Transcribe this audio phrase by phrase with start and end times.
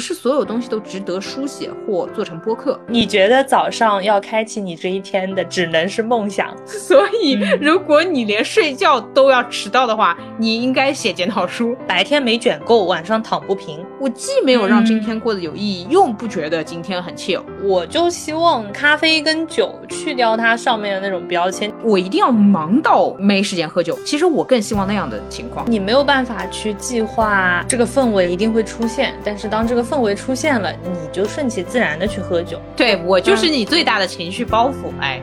[0.00, 2.80] 是所有东西都值得书写或做成播客。
[2.88, 11.76] 你觉得早上要开启你这一天的只能是梦想， 所以如果你连睡觉都要迟到的话，你应该写检讨书。
[11.86, 13.84] 白天没卷够，晚上躺不平。
[14.00, 17.42] 我既没有让今天过得有意义，又不觉得今天很 chill。
[17.62, 23.98] 我就希望咖啡跟酒去掉它上面的那种标签，我一定要忙到没时间喝酒。
[24.06, 25.70] 其实我更希望那样的情况。
[25.70, 32.58] 你没有办法去计划这个氛围一定会出现，但是当这个氛围出现了，你就顺其自然的去喝酒。
[32.74, 35.20] 对我就是你最大的情绪包袱，哎。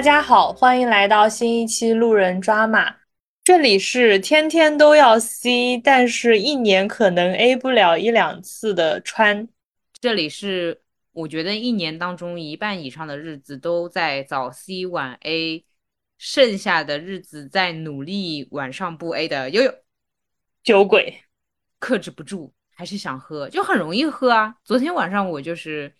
[0.00, 2.96] 大家好，欢迎来到新一期路人抓马。
[3.44, 9.46] 这里是天天都要 C，但是一年可能 A 不了一两次的川。
[10.00, 10.80] 这里是
[11.12, 15.66] 我觉得一年当中一半以上的日子都在早 C 晚 A，
[16.16, 19.70] 剩下的日子在努力晚上不 A 的悠悠
[20.64, 21.14] 酒鬼，
[21.78, 24.54] 克制不住，还是想喝，就很容易喝啊。
[24.64, 25.94] 昨天晚上我就是。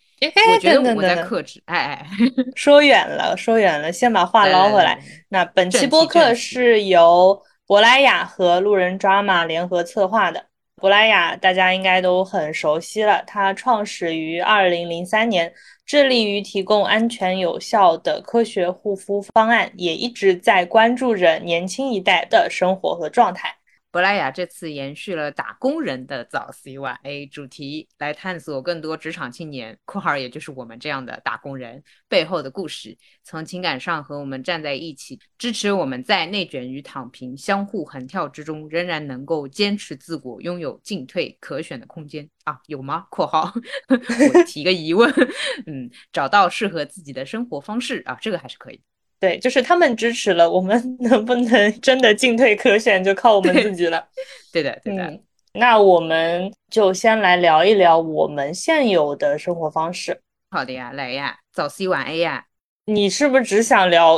[0.53, 2.05] 我觉得我在克制，哎哎，
[2.55, 4.99] 说远了，说远了，先把话捞回来。
[5.29, 10.45] 那本期播客是由珀莱雅和路人抓马联合策划的。
[10.75, 15.51] 珀莱雅大家应该都很熟悉了，它创始于二零零三年，
[15.85, 23.55] 致力于提供安全有效的科学护肤方案，也一直在关注着年轻一代的生活和状态。
[23.91, 42.61] 珀莱雅这次延续了打工人的早 C 晚 A 主题，来探索更多职场青年（括号也就是我们这样的打工人）背后的故事，从情感上和我们站在一起，支持我们在内卷与躺平相互横跳之中，仍然能够坚持自我，拥有进退可选的空间啊？
[42.67, 43.53] 有吗？（括号
[43.89, 45.11] 我提个疑问）
[45.67, 48.81] 嗯，找到适合自己的生活方式啊，这个还是可以。
[49.21, 54.03] 对，就是他们支持了，我们 能不能真的进退可选，就靠我们自己了。
[54.51, 55.21] 对的，对的。
[55.53, 60.19] 那我们就先来聊一聊我们现有的生活方式。
[60.49, 62.45] 好的呀，来呀，早 C 晚 A 呀。
[62.85, 64.15] 你是不是只想聊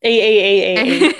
[0.00, 1.12] A A A A？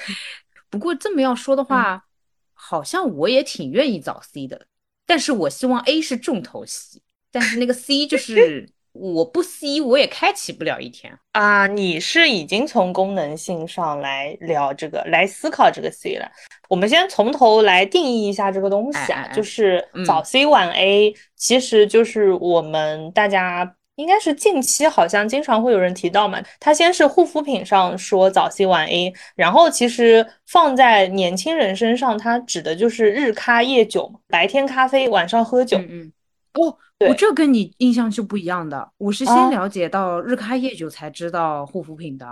[0.70, 2.06] 不过这么要说的话，
[2.54, 4.66] 好像我也挺愿意早 C 的，
[5.04, 8.70] 但是我希望 A 是重头戏，但是那个 C 就是。
[8.92, 11.66] 我不 C，我也开启不了一天啊！
[11.66, 16.28] 你是已经从功能性上来聊这个，来思考这个 C 了。
[16.68, 26.42] 我们先从头来定义一下这个东西啊，就是早 C 晚 A，其实就是我们大家应该是近期好像经常会有人提到嘛。
[26.58, 35.78] 它先是护肤品上说早 C 晚 A，然后其实放在年轻人身上，它指的就是日咖夜酒，白天咖啡，晚上喝酒。
[35.78, 36.12] 嗯
[36.54, 36.76] 哦。
[37.06, 42.26] 我这跟你印象是不一样的，我是先了解到日咖夜酒才知道护肤品的，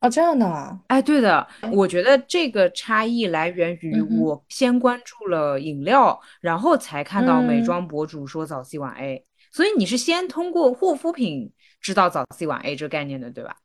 [0.00, 13.56] 哦，这样的啊，哎，对的，我觉得这个差异来源于我先关注了饮料，然后才看到美妆博主说早 C 晚 A，所以你是先通过护肤品知道早 C 晚 A 这个概念的，对吧？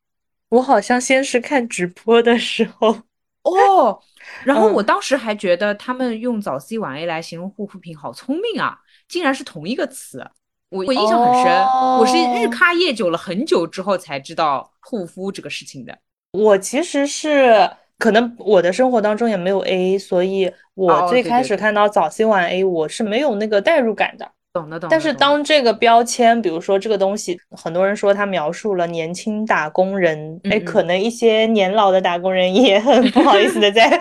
[0.48, 2.96] 我好像先是看直播的时候，
[3.44, 4.02] 哦，
[4.46, 8.80] 然后我当时还觉得他们用早 C 晚 A 来形容护肤品好聪明啊。
[9.08, 10.26] 竟然是同一个词，
[10.70, 11.64] 我我印象很深。
[12.00, 15.98] 我是日咖夜酒了很久之后才知道护肤这个事情的。
[16.32, 24.30] 我其实是可能我的生活当中也没有 A，所以我最开始看到早 C 晚 A，我是没有那个代入感的。
[24.56, 24.90] 懂的懂。
[24.90, 34.00] 但是当这个标签，比如说这个东西，很多人说它描述了年轻打工人，哎，可能一些年老的打工人也很不好意思的 在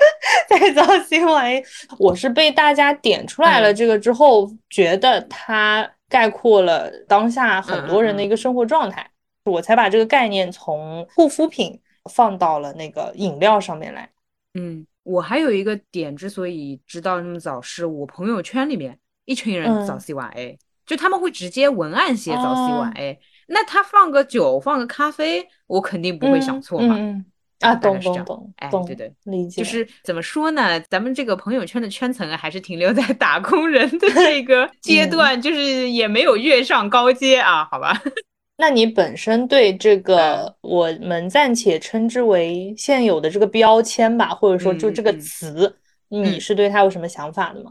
[0.49, 1.61] 在造新玩意。
[1.99, 9.11] 我是被大家点出来了这个之后，觉得它概括了当下很多人的一个生活状态，
[9.45, 14.09] 我才把这个概念从护肤品放到了那个饮料上面来。
[14.55, 18.97] 嗯，我还有一个点，之所以知道那么早，是我朋友圈里面。
[19.25, 23.19] 一群人早 C 晚 A，就他们会直接文案写早 C 晚 A，
[23.49, 26.99] 那他放个酒，放个咖啡，我肯定不会想错嘛。
[27.61, 29.63] 啊，懂懂懂，哎，对对，理解。
[29.63, 30.79] 就是怎么说呢？
[30.81, 37.99] 咱们这个朋友圈的圈层还是停留在打工人的这个 阶段，就是也没有跃上高阶啊，好吧？
[38.59, 45.75] 那你本身对这个我们暂且称之为现有的这个标签吧，或者说就这个词，
[46.09, 47.71] 你是对它有什么想法的吗？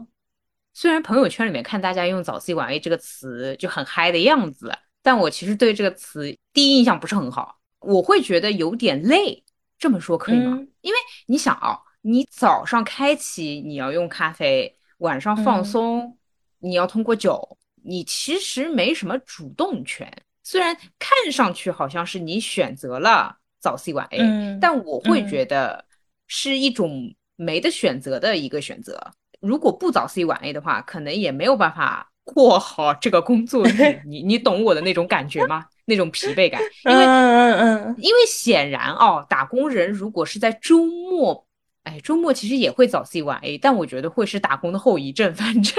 [0.74, 9.42] 虽然朋友圈里面看大家用早 C 晚 A 这个词就很嗨的样子，但我其实对这个词第一印象不是很好，我会觉得有点累。
[9.78, 10.58] 这么说可以吗？
[10.80, 16.18] 因为你想啊，你早上开启你要用咖啡，晚上放松
[16.58, 20.12] 你要通过酒，你其实没什么主动权。
[20.42, 25.84] 虽然看上去好像是你选择了早 C 晚 A，但我会觉得
[26.26, 29.12] 是一种没得选择的一个选择。
[29.44, 34.00] 如果不早 C 晚 A 的话，可能也没有办法过好这个工作日。
[34.08, 35.66] 你你懂我的那种感觉吗？
[35.86, 41.46] 那种疲惫感，因为嗯嗯，因为显然哦，打工人如果是在周末，
[41.82, 45.34] 哎，周末其实也会早 C 晚 A，但我觉得会是打工的后遗症。
[45.34, 45.74] 反正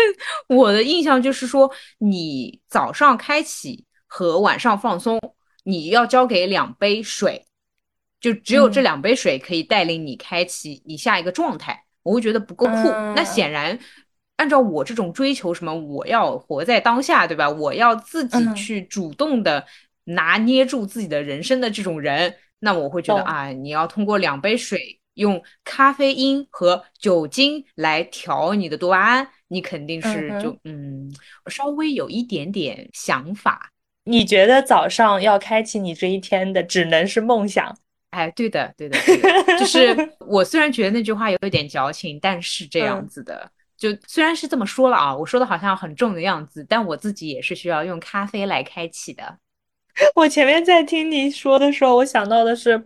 [0.47, 5.19] 我的印象就是说，你早上开启和晚上放松，
[5.63, 7.47] 你要交给两杯水，
[8.21, 11.84] 就只有这两杯水可以带领你开启你下一个状态。
[12.05, 12.89] 我会觉得不够酷。
[13.17, 13.77] 那显然，
[14.37, 17.49] 按照我这种追求什么，我要活在当下，对吧？
[17.49, 19.65] 我要自己去主动的。
[20.07, 31.11] 拿捏住自己的人生的这种人，那我会觉得啊，你要通过两杯水，用咖啡因和酒精来调你的多巴胺，你肯定是就嗯，
[31.47, 33.71] 稍微有一点点想法。
[34.03, 37.75] 你觉得早上要开启你这一天的，只能是梦想？
[38.15, 39.93] 哎，对的，对的，对的，就是
[40.25, 49.37] 我虽然觉得那句话有一点矫情，但是这样子的，就虽然是这么说了啊，我说的好像很重的样子，但我自己也是需要用咖啡来开启的。
[50.15, 52.81] 我前面在听你说的时候，我想到的是，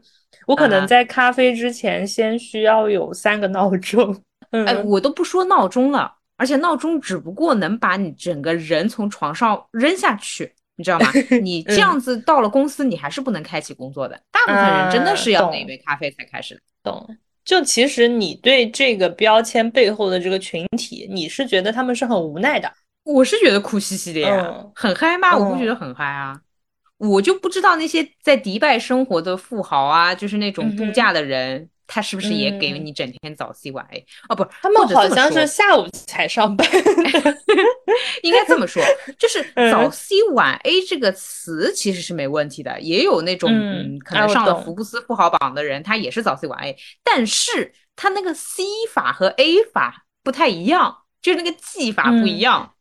[0.48, 4.16] 我可能在咖啡之前先需要有三个闹钟。
[4.52, 11.12] 哎，我都不说闹钟了，而且闹钟只不过能把你整个人从床上扔下去，你知道吗？
[11.42, 14.18] 你这样子到了公司，你还是不能开启工作的。
[14.32, 16.58] 大部分人真的是要那杯咖啡才开始。
[16.82, 17.06] 懂。
[17.44, 22.72] 就其实你对这个标签背后的这个群体，你是觉得他们是很无奈的？
[23.04, 25.36] 我是觉得哭兮兮的呀，很嗨吗？
[25.36, 26.40] 我不觉得很嗨啊。
[26.98, 34.06] 我就不知道那些在迪拜生活的富豪啊，就是那种度假的人，他是不是也给你整天早 C 晚 A？
[34.30, 36.68] 哦，不，他们好像是下午才上班。
[38.22, 38.82] 应该这么说，
[39.18, 48.64] 就是 早 C 晚 A 这个词其实是没问题的，也有那种嗯，可能上了福布斯富豪榜的人，他也是早 C 晚 A，但是他那个 C
[48.94, 52.72] 法和 A 法不太一样，就是那个技法不一样。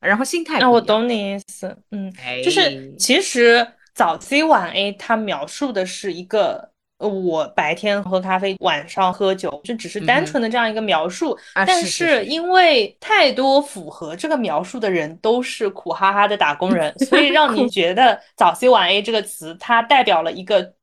[0.00, 2.12] 然后心态，那我懂你意思，嗯，
[2.44, 11.36] 就是其实早 C 晚 A，它描述的是一个我白天喝咖啡，晚上喝酒，这只是单纯的这样一个描述。
[11.54, 20.77] 但是因为太多符合这个描述的人都是苦哈哈的打工人，所以让你 觉得早 C 晚 A 这个词，它代表了一个。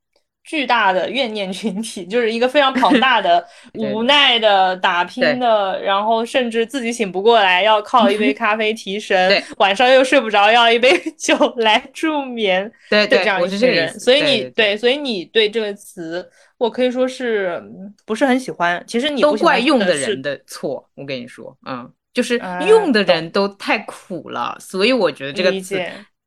[0.46, 3.44] 巨大的怨念群体，就是一个非常庞大的、
[3.74, 12.72] 无奈的、打拼的，然后甚至自己醒不过来，要靠一杯 咖啡提神，晚上又睡不着，要一杯 酒来助眠。
[12.92, 17.60] 对对，这样一些人，所以你对，所以你对这个词，我可以说是
[18.06, 18.84] 不是很喜欢？
[18.88, 20.88] 其实你都怪用的人的错。
[20.94, 25.82] 我跟你说，嗯，就是用的人都太苦了，所以我觉得这个词，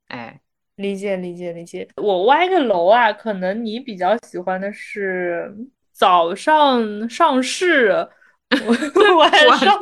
[0.09, 0.41] 哎。
[0.79, 5.53] 理解理解理解，我歪个楼啊，可能你比较喜欢的是
[5.93, 8.07] 早上上市，
[9.19, 9.81] 晚上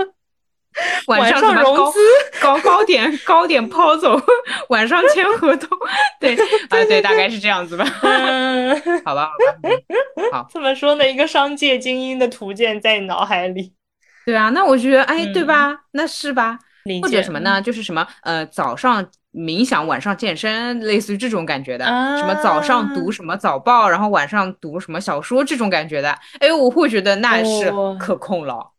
[1.07, 1.99] 晚上融资，
[2.41, 4.19] 高高点高点抛走，
[4.71, 5.69] 晚上签合同，
[6.19, 6.35] 对
[6.71, 7.85] 啊对，大概是这样子吧。
[7.85, 8.71] 好吧
[9.05, 9.31] 好吧，
[10.33, 11.07] 好，怎么说呢？
[11.07, 13.75] 一个商界精英的图鉴在你脑海里。
[14.25, 15.77] 对啊，那我觉得哎，对吧？
[15.93, 16.59] 那是吧？
[17.03, 17.61] 或者什么呢？
[17.61, 19.07] 就是什么呃，早上。
[19.37, 28.73] 冥想，晚上健身，类似于这种感觉的，什么早上读什么早报，然后晚上读什么小说，这种感觉的，哎呦，我会觉得那是可控了，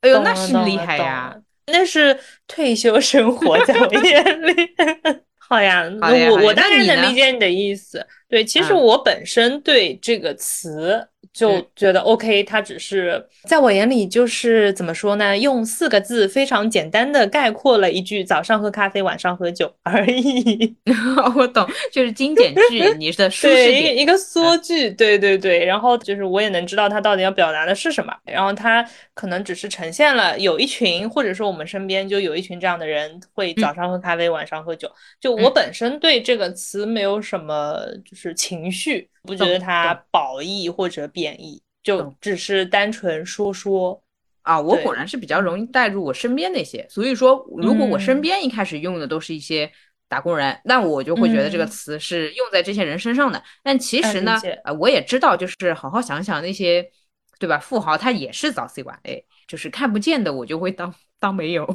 [0.00, 4.54] 哎呦，那是厉害呀，那是退休生活在我眼里。
[5.36, 6.54] 好呀，我我。
[6.54, 8.06] 当然能理解你的意思。
[8.30, 11.06] 对，其实我本身对这个词。
[11.32, 15.38] 就觉得 OK，它只是在我眼里就是怎么说呢？
[15.38, 20.74] 用四个字非常简单的概括了一句：早上喝咖啡，晚上喝酒而已。
[21.36, 24.90] 我懂，就是精简句，你的 舒适点，一个一个缩句。
[24.90, 28.12] 对对对，然后就是我也能知道它到底要表达的是什么。
[28.24, 28.84] 然后它
[29.14, 34.90] 可能只是呈现了有一群，或者说我们身边就有一群这样的人，会早上喝咖啡，晚上喝酒。
[35.20, 39.08] 就我本身对这个词没有什么就是情绪。
[39.22, 44.02] 不觉得它褒义或者贬义，就只是单纯说说
[44.42, 44.58] 啊。
[44.58, 49.70] 我果然是比较容易带入我身边那些，所以说如果我身边一开始用的都是一些
[50.08, 53.42] 打工人，那我就会觉得这个词是用在这些人身上的。
[53.62, 56.90] 但其实呢，呃，我也知道，就是好好想想那些，
[57.38, 57.58] 对吧？
[57.58, 61.68] 富豪他也是早 C 晚 A，就是看不见的，我就会当当没有。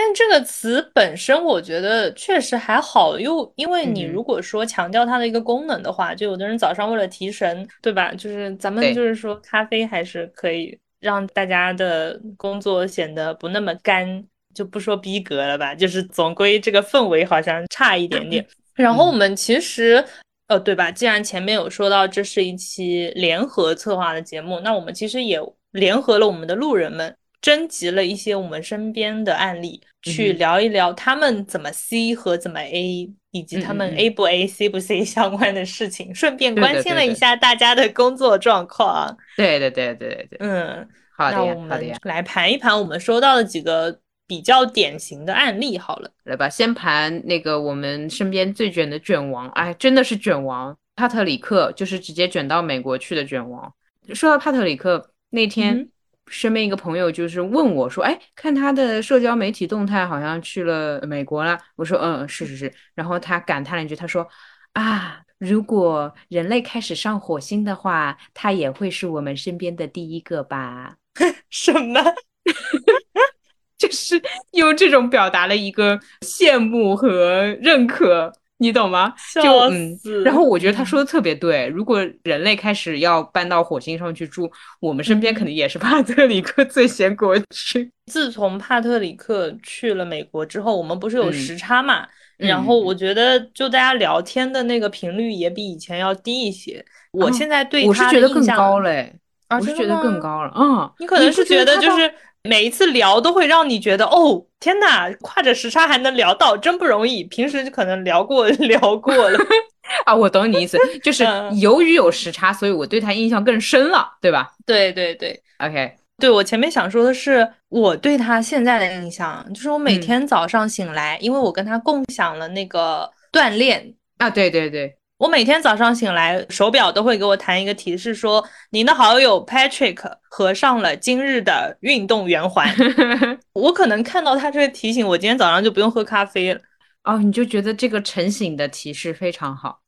[0.00, 8.14] 但这个词本身，我觉得确实还好，又因为你如果说强调它的一个功能的话，就有的人早上为了提神，对吧？
[8.14, 14.24] 就是咱们就是说，咖啡还是可以让大家的工作显得不那么干，
[14.54, 18.46] 就不说逼格了吧，就是总归这个氛围好像差一点点。
[18.76, 20.04] 然后我们其实
[20.46, 20.92] 呃，对吧？
[20.92, 25.40] 既然前面有说到这是一期联合策划的节目，那我们其实也
[25.72, 39.16] 联合了我们的路人们，征集了一些我们身边的案例，去聊一聊他们怎么 C 和怎么 A，以及他们 A 不 A、C 不 C 相关的事情，顺便关心了一下大家的工作状况。
[39.36, 44.00] 对对对对对对，嗯，好的呀，好的呀，来盘一盘我们收到的几个。
[44.28, 53.72] 比较典型的案例，好了，来吧，先盘那个我们身边最卷的卷王，哎，真的是卷王，帕特里克就是直接卷到美国去的卷王。
[54.12, 55.88] 说到帕特里克，那天
[56.30, 61.58] 身边一个朋友就是问我说，哎，看他的社交媒体动态，好像去了美国了。
[61.76, 62.72] 我说，嗯，是是是。
[62.94, 64.26] 然后他感叹了一句，他说，
[64.72, 70.96] 啊，如果人类开始上火星的话，他也会是我们身边的第一个吧？
[71.50, 72.00] 什么？
[73.78, 74.20] 就是
[74.52, 79.14] 用这种表达了一个羡慕和认可，你懂吗？
[79.34, 81.68] 就嗯，然后我觉得他说的特别对。
[81.68, 84.50] 如果人类开始要搬到火星上去住，
[84.80, 87.90] 我们身边肯定也是帕特里克最先过去。
[88.10, 92.06] 自从帕特里克去了美国之后，我们不是有时差嘛？
[92.36, 96.84] 然后我觉得就大家聊天的那个频率也比以前要低一些。
[97.12, 99.14] 我现在对他的印象高嘞，
[99.50, 100.52] 我是觉得更高了。
[100.56, 102.12] 嗯，你可能是觉得就是。
[102.48, 107.22] 每一次聊都会让你觉得哦，天哪，跨着时差还能聊到，真不容易。
[107.24, 109.38] 平时就可能聊过 聊过了
[110.06, 111.24] 啊，我懂你意思，就是
[111.60, 114.52] 由于有时差，所以我对他印象更深了，对吧？
[114.66, 124.97] 对对对，OK，对我前面想说的是，我对他现在的印象，就是我每天早上醒来，因为我跟他共享了那个锻炼啊，对对对。
[125.18, 132.72] 我每天早上醒来，手表都会给我弹一个提示，说您的好友 Patrick 合上了今日的运动圆环。
[133.52, 136.60] 我可能看到他这个提醒，我今天早上就不用喝咖啡了。
[137.02, 139.80] 哦，你就觉得这个晨醒的提示非常好，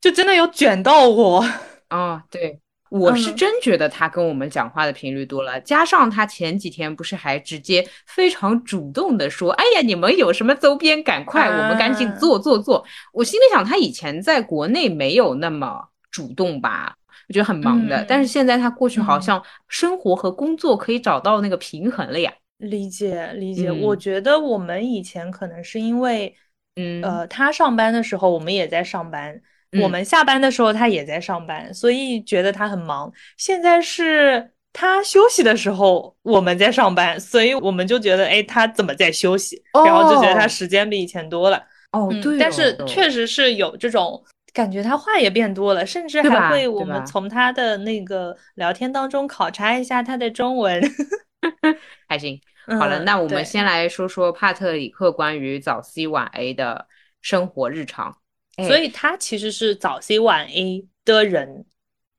[0.00, 1.44] 就真的有卷到我。
[1.90, 2.60] 哦，对。
[2.98, 16.96] 我是真觉得他跟我们讲话的频率多了，加上他前几天不是还直接非常主动的说：“哎呀，你们有什么周边，赶快，我们赶紧做做做。”我心里想，他以前在国内没有那么主动吧，
[17.28, 18.04] 我觉得很忙的。
[18.08, 22.32] 但是现在他过去好像生活和工作可以找到那个平衡了呀。
[22.58, 26.34] 理解理解，我觉得我们以前可能是因为，
[26.76, 29.40] 嗯呃，他上班的时候我们也在上班。
[29.80, 33.12] 我们下班的时候，他也在上班，所以觉得他很忙。
[33.36, 39.62] 现在是他休息的时候，我们在上班，所以我们就觉得，哎，他怎么在休息？
[39.84, 41.62] 然后就觉得他时间比以前多了。
[41.92, 42.38] 哦，对。
[42.38, 50.82] 但是确实是有这种感觉，他话也变多了，甚至还会我们从他的那个聊天当中考察一下他的中文。
[52.08, 52.40] 还行。
[52.78, 56.86] 好了，那我们先来说说帕特里克关于早 C 晚 A 的
[57.20, 58.16] 生活日常。
[58.64, 61.66] 所以他其实是早 C 晚 A 的人，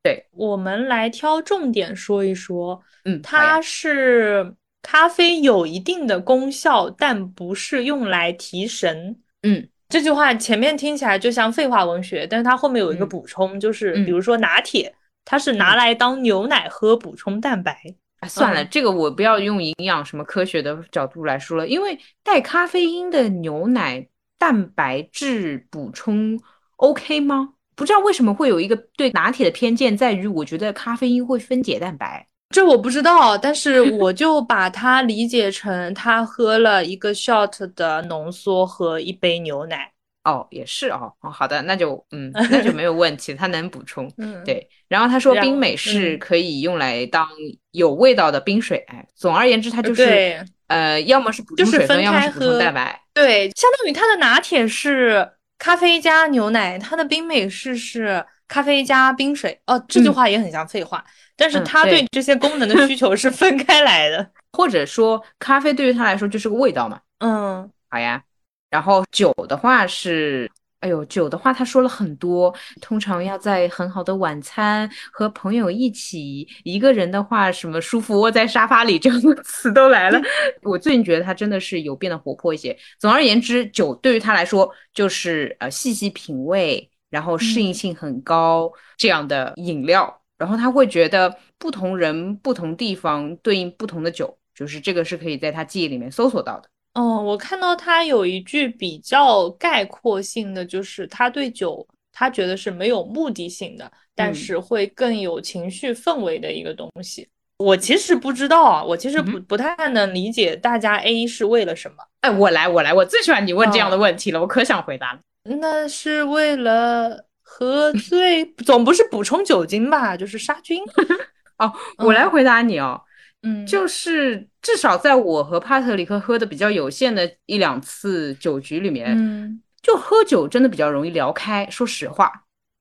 [0.03, 2.79] 对我们来挑重点说一说。
[3.05, 4.53] 嗯，它是
[4.83, 9.17] 咖啡有一定的功效，但不是用来提神。
[9.41, 14.93] 嗯，这句话前面听起来就像废话文学，但是它后面有一个补充，就是比如说拿铁，
[15.25, 17.81] 它是拿来当牛奶喝，补充蛋白。
[18.19, 24.07] 啊算了，这个我不要用营养什么科学的角度来说了，因为带咖啡因的牛奶。
[24.37, 26.39] 蛋白质补充
[26.77, 27.53] OK 吗？
[27.75, 39.91] 不知道为什么会有一个对拿铁的偏见，在于我觉得咖啡因会分解蛋白，这我不知道，但是我就把它理解成他喝了一个 shot 的浓缩和一杯牛奶。
[40.23, 44.11] 哦，也是哦，哦，好的，那就嗯，那就没有问题，它能补充。
[44.17, 44.67] 嗯，对。
[44.89, 47.25] 然后他说冰美式可以用来当
[47.71, 48.83] 有味道的冰水。
[48.87, 53.01] 哎，总而言之，它就是呃，要么是补充水分，要么是补充蛋白。
[53.13, 59.59] 对，相当于它的拿铁是咖啡加牛奶，它的冰美式是咖啡加冰水。
[59.65, 61.03] 哦，这句话也很像废话，
[61.35, 64.29] 但是它对这些功能的需求是分开来的。
[64.53, 66.99] 或者说，咖啡对于它来说就是个味道嘛。
[67.19, 68.21] 嗯，好呀。
[68.69, 70.49] 然后酒的话是。
[70.79, 72.53] 哎呦，酒的话，他说了很多。
[72.79, 80.21] 通常要在很好的晚餐和朋友一起，一个人的话，什么舒服窝在沙发里 这样的词都来了。
[80.61, 82.77] 我最近觉得他真的是有变得活泼一些。
[82.99, 90.21] 总而言之，酒对于他来说就是呃细细品味，然后适应性很高这样的饮料。
[90.37, 96.69] 然后他会觉得不同人不同地方对应不同的酒，就是这个是可以在他记忆里面搜索到的。
[96.97, 107.27] 嗯，我看到他有一句比较概括性的，就是他对酒，他觉得是没有目的性的，但是会更有情绪氛围的一个东西。
[107.59, 111.97] 我其实不知道啊，我其实不不太能理解大家 A 是为了什么。
[112.21, 115.19] 哎，我来，我来，我最喜欢你问这样的问题了，我可想回答了。
[115.43, 120.81] 那是为了喝醉 总不是补充酒精吧，就是杀菌。
[121.57, 123.01] 哦，我来回答你哦，
[123.43, 131.67] 嗯，就是至少在我和帕特里克喝的比较有限的一两次酒局里面，嗯，就喝酒真的比较容易聊开。
[131.69, 132.31] 说实话，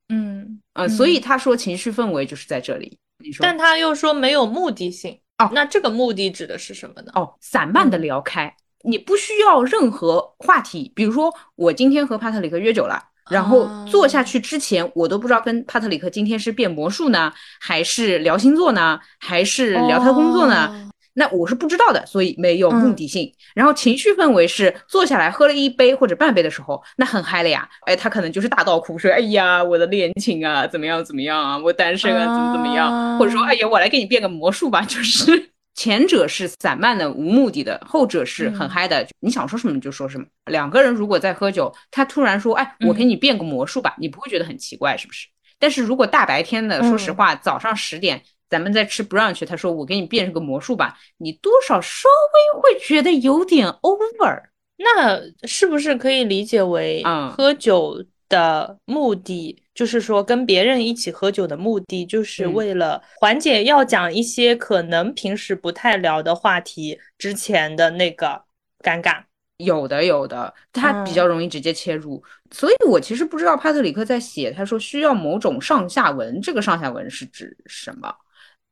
[0.08, 2.98] 嗯，呃，所以他说情绪氛围就是在这里。
[3.18, 5.18] 你说，但他又说没有目的性。
[5.38, 7.12] 哦，那这个目的指的是什么呢？
[7.14, 10.90] 哦，散漫的聊开，你不需要任何话题。
[10.94, 13.10] 比如说，我今天和帕特里克约酒了。
[13.30, 20.88] 然后坐下去之前，我都不知道跟帕特里克今天是变魔术呢，还是聊星座呢，还是聊他的工作呢？
[21.18, 23.32] 那我是不知道的，所以没有目的性。
[23.54, 27.66] 然后情绪氛围是坐下来喝了一杯或者半杯的时候，那很嗨了呀。
[27.86, 35.55] 哎，他可能就是大倒苦水，哎呀，我的恋情啊，怎么样怎么样啊，我单身啊，怎么怎么样，或者说，哎呀，我来给你变个魔术吧，就是。
[35.76, 39.06] 前者是散漫的、无目的的，后者是很嗨的。
[39.20, 40.24] 你想说什么就说什么。
[40.46, 45.28] 两个人如果在喝酒，他突然说：“哎，我给你变个魔术吧。”你不会觉得很奇怪，是不是？
[45.58, 54.42] 但是如果大白天的，说实话，早上十点咱们在吃 brunch，他说：“我给你变个魔术吧。”你多少稍微会觉得有点 over。
[54.78, 59.62] 那是不是可以理解为，嗯，喝酒的目的？
[59.76, 68.42] 就是说，跟别人一起喝酒的目的，就是为了缓解要讲一些可能平时不太聊的话题之前的那个
[68.82, 69.22] 尴尬。
[69.58, 72.22] 有的，有的，他比较容易直接切入。
[72.50, 78.10] 所以我其实不知道帕特里克在写，他说需要某种上下文，这个上下文是指什么？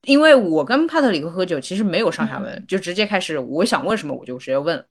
[0.07, 4.83] 因为我跟帕特里克喝酒，其实没有上下文，就直接开始，我想问什么我就直接问。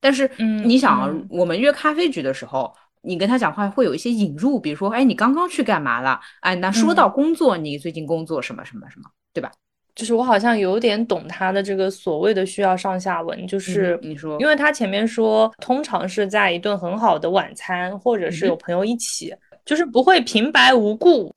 [0.00, 0.28] 但是
[0.64, 2.74] 你想，我们约咖啡局的时候。
[3.02, 6.18] 你跟他讲话会有一些引入，比如说，哎，你刚刚去干嘛了？
[6.40, 9.50] 哎，那说到工作，你最近工作什么什么什么，对吧？
[9.94, 19.34] 就是我好像有点懂他的这个所谓的需要上下文，就是你说，因为他前面说，通常是在一顿很好的晚餐，或者是有朋友一起，
[19.66, 21.30] 就是不会平白无故。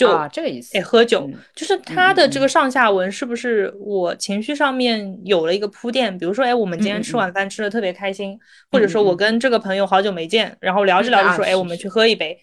[0.00, 0.78] 就啊，这个意思。
[0.78, 6.16] 哎，喝酒就是他的这个上下文，是不是我情绪上面有了一个铺垫？
[6.16, 8.38] 比如说，哎，我们今天吃晚饭吃的特别开心，
[8.70, 12.38] 或者说我跟这个朋友好久没见，然后聊着聊着说，哎，我们去喝一杯。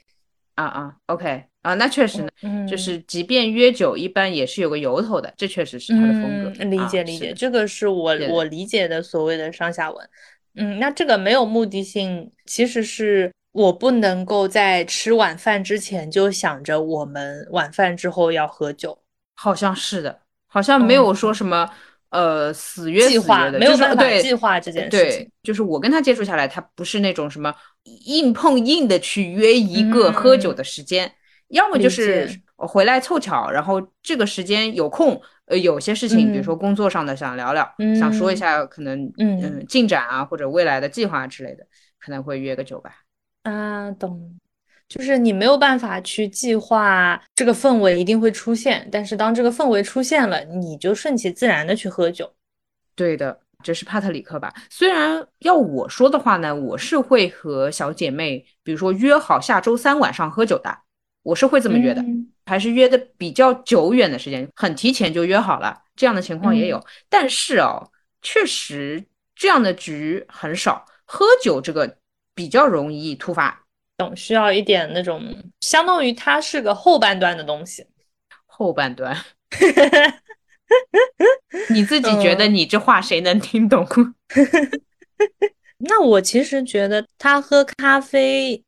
[0.56, 2.30] 啊啊，OK 啊，那确实呢，
[2.68, 6.64] 就是即便约酒，一般也是有个由头的，这确实是他的风格。
[6.66, 10.10] 理解理解，这个是我我理解的所谓的上下文。
[10.56, 13.32] 嗯，那这个没有目的性，其实是。
[13.58, 18.96] 我不能够在吃晚饭之前就想着我们晚饭之后要喝酒，
[19.34, 21.68] 好像是的，好像没有说什么
[22.12, 25.32] 呃死约计划，没有办法计划这件事情。
[25.42, 27.52] 就是我跟他接触下来，他不是那种什么
[28.06, 31.12] 硬碰硬的去约一个喝酒的时间，
[31.48, 37.68] 要么就是回来凑巧，然后这个时间有空，呃，有些事情，比如说工作上的想聊聊，
[38.00, 41.66] 想说一下可能嗯进展啊或者未来的计划之类的，
[42.00, 42.92] 可能会约个酒吧。
[43.48, 44.38] 啊，懂，
[44.90, 52.30] 就是你没有办法去计划这个氛围一定会出现，但是当这个氛围出现了，你就顺其自然的去喝酒。
[52.94, 54.54] 对的，这是帕特里克吧？
[54.70, 60.78] 虽然要我说的话呢，我是会和小姐妹，比如说约好下周三晚上喝酒的，
[61.24, 62.04] 我是会这么约的，
[62.46, 66.84] 还是约的比较久远的时间，很提前就约好了，这样的情况也有。
[67.08, 67.90] 但是哦，
[68.22, 69.02] 确实
[69.34, 71.98] 这样的局很少，喝酒这个。
[72.38, 73.66] 比较容易突发，
[73.98, 75.20] 懂需要一点那种，
[75.62, 77.84] 相当于它是个后半段的东西。
[78.46, 79.18] 后半段，
[81.70, 83.84] 你自己觉得你这话谁能听懂？
[85.80, 88.64] 那我其实觉得他喝咖啡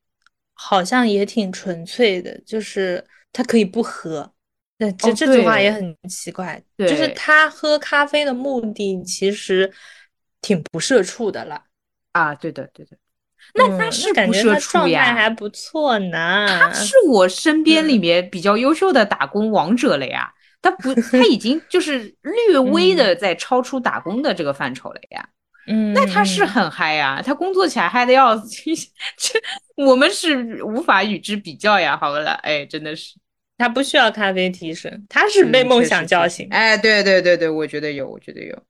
[0.54, 4.34] 好像也挺纯粹的，就是他可以不喝。
[4.78, 9.72] 那这这句话也很奇怪，就是他喝咖啡的目的其实
[10.42, 11.64] 挺不社畜的了。
[12.12, 12.98] 啊，对的，对的。
[13.56, 16.48] 那他是不社畜呀，还不错呢。
[16.48, 20.32] 他是我身边里面比较优秀的打工王者了呀。
[20.62, 25.30] 他不，他已经就 是略微的在超出打工的这个范畴了呀。
[25.68, 28.62] 嗯，那他是很嗨呀，他工作起来嗨的要死，
[29.18, 29.40] 这
[29.76, 31.96] 我们是无法与之比较呀。
[31.96, 33.16] 好了，哎，真的是，
[33.58, 36.48] 他不需要咖啡提神，他是被梦想叫醒。
[36.52, 38.64] 哎，对对对对，我觉得有，我觉得有。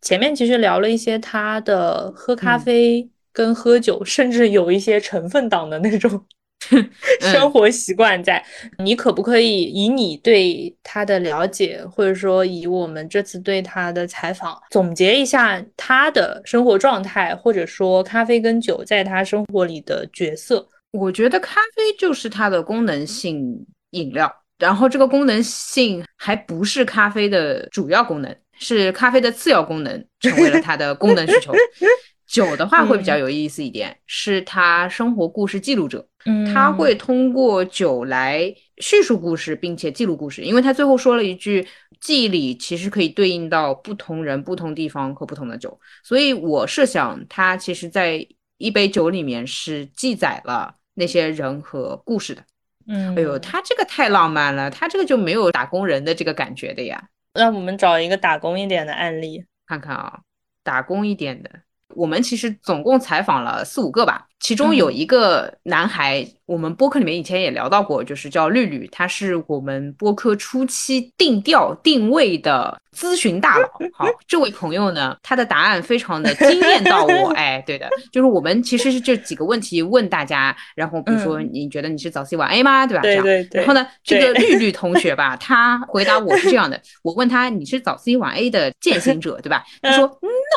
[0.00, 3.10] 前面其实聊了一些他的喝咖啡。
[3.32, 6.24] 跟喝酒，甚至有一些成分党的那种
[7.20, 8.44] 生活习惯在。
[8.78, 20.68] 你可不可以以你对他的了解，或者说以我们这次对他的采访，总结一下他的生活状态，或者说咖啡跟酒在他生活里的角色？
[20.92, 31.52] 我觉得咖啡就是它的功能性饮料，然后这个功能性还不是咖啡的主要功能，是咖啡的次要功能，成为了它的功能需求。
[32.30, 41.66] 酒的话会比较有意思一点，是他生活故事记录者，嗯，他会通过酒来叙述故事，并且记录故事，因为他最后说了一句，
[42.00, 48.24] 记忆里其实可以对应到不同人、不同地方和不同的酒，所以我设想他其实在
[48.58, 52.44] 一杯酒里面是记载了那些人和故事的。
[52.86, 57.08] 嗯，哎呦，他这个太浪漫了，他这个就没有打工人的这个感觉的呀。
[57.34, 59.44] 那我们找一个打工一点的案例。
[59.66, 60.20] 看看啊，
[60.62, 61.50] 打工一点的，
[61.94, 66.26] 我们其实总共采访了四五个吧，其中有一个男孩。
[66.46, 73.68] 我们播客里面以前也聊到过，就是叫绿绿，他是我们播客初期定调定位的咨询大佬。
[73.94, 77.30] 好，这位朋友呢，他的答案非常的惊艳到我。
[77.38, 82.84] 哎，对的，就是我们其实是这几个问题问大家，然后比如说你觉得你是早 C 晚 A 吗？
[82.84, 83.02] 对吧？
[83.02, 83.60] 对对对。
[83.60, 89.62] 然后呢，这个绿绿 同学吧，他回答我是这样的：我问他你是早 C 晚 A 的践行者，对吧？
[89.80, 90.08] 他说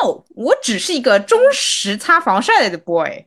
[0.02, 3.24] No，我只是一个忠实擦防晒的 boy。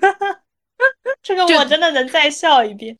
[1.22, 2.96] 这个我真的能再笑一遍，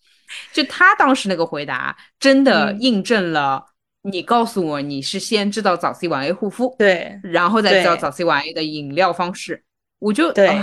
[0.52, 3.64] 就他当时那个回答，真的印证了
[4.02, 9.62] 你告诉我你是先知道早 C 晚 A 护肤，对，然后再知道早 C 晚 A 的饮料方式，
[10.00, 10.60] 我就对，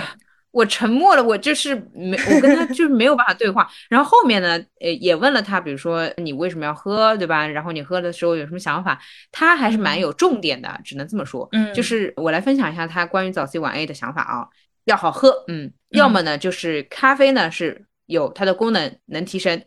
[0.52, 3.70] 我沉默了，我就是没，我跟他就是没有办法对话。
[3.90, 7.46] 然后后面呢，呃，也问了他，比如说你为什么要喝，对吧？
[7.48, 9.00] 然后你喝的时候有什么想法？
[9.32, 11.48] 他还是蛮有重点的，只能这么说。
[11.52, 14.48] 嗯，就是我来分享一下他关于早 C 晚 A 的想法啊。
[14.86, 19.66] 要好喝，嗯，要么呢就是咖啡呢是有它的功能能提神，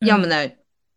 [0.00, 0.48] 要么呢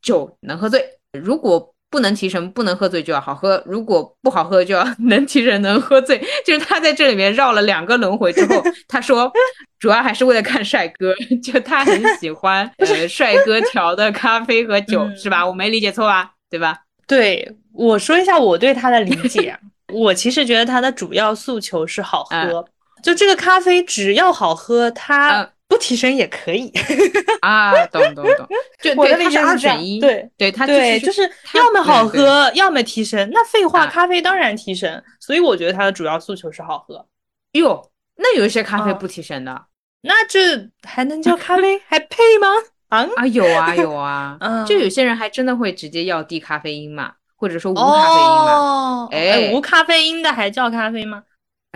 [0.02, 0.84] 酒能喝醉。
[1.14, 6.22] 如果不能提神不能喝醉就要好喝，如果不好喝就要能提神能喝醉。
[6.46, 9.32] 就是他在这里面绕了两个轮回之后， 他说
[9.80, 15.46] 主要还是为了看帅哥， 就他很喜欢呃帅哥调的咖啡和酒，是吧？
[15.48, 16.34] 我没理解错吧？
[16.50, 16.78] 对吧？
[17.08, 19.58] 对，我说一下我对他的理解，
[19.94, 22.66] 我其实觉得他的主要诉求是好喝。
[23.02, 26.72] 就这个咖啡只要好喝，它不提神也可以
[27.42, 28.48] 啊，懂懂懂。
[28.82, 31.22] 就我的理解是二选一，对对，它对，就是
[31.54, 33.30] 要么好喝，要么提神。
[33.34, 37.06] 那废话，咖啡当然提神，所以我觉得它的主要诉求是好喝。
[37.54, 39.66] 哟，那有一些咖啡不提神的，
[40.02, 41.80] 那这还能叫咖啡？
[41.88, 42.48] 还配吗？
[42.90, 49.08] 啊啊，有啊有啊， 就有些人还真的会直接要低咖啡因嘛，或者说无咖啡因嘛。
[49.12, 51.24] 哎，无咖啡因的还叫咖啡吗？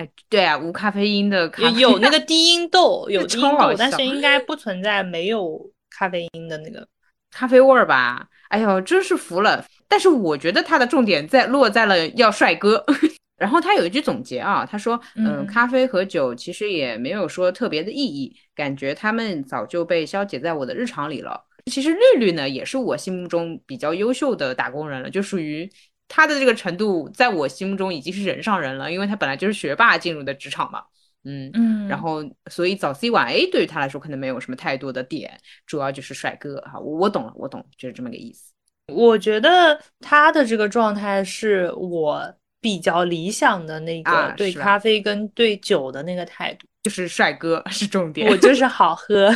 [0.02, 5.60] 哎，对啊，无咖啡因的咖有那个低因豆， 有低因豆，但是应该不存在没有
[5.92, 6.88] 咖啡因的那个
[7.30, 8.28] 咖啡味儿吧？
[8.50, 9.64] 哎呦，真是服了！
[9.88, 12.84] 但是我觉得他的重点在落在了要帅哥。
[13.38, 21.44] 然后他有一句总结啊，他说：“嗯，咖啡和酒其实也没有说特别的意义，感觉他们早就被消解在我的日常里了。
[21.66, 25.70] 其实绿绿呢，也是我心目中比较优秀的打工人了，就属于。”
[26.14, 30.84] 他的这个程度，在我心目中已经是人上人了，因为他本来就是学霸进入的职场嘛，
[31.24, 38.52] 嗯嗯，然后所以早 C 晚 A 对于他来说可能没有什么太多的点，主要就是帅哥哈，我懂了，我懂，就是这么个意思。
[38.88, 42.22] 我觉得他的这个状态是我
[42.60, 49.34] 比较理想的那个对咖啡跟对酒的那个态度，就是帅哥是重点，我就是好喝。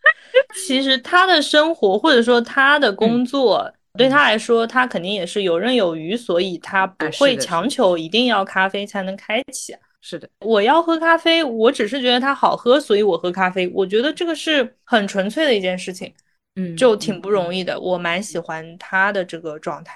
[0.66, 3.72] 其实他的生活或者说他的工作。
[4.00, 9.74] 对他来说，他肯定也是游刃有余，所以他不会强求一定要咖啡才能开启。
[10.00, 13.70] 是的，我要喝咖啡，我只是觉得它好喝，所以我喝咖啡。
[13.74, 16.10] 我觉得这个是很纯粹的一件事情，
[16.56, 17.78] 嗯，就挺不容易的。
[17.78, 19.94] 我蛮喜欢他的这个状态，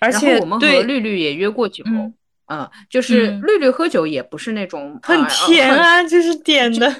[0.00, 1.82] 而且我们和绿绿也约过酒，
[2.48, 6.94] 嗯，就是绿绿喝酒也不是那种很甜啊，就是点的。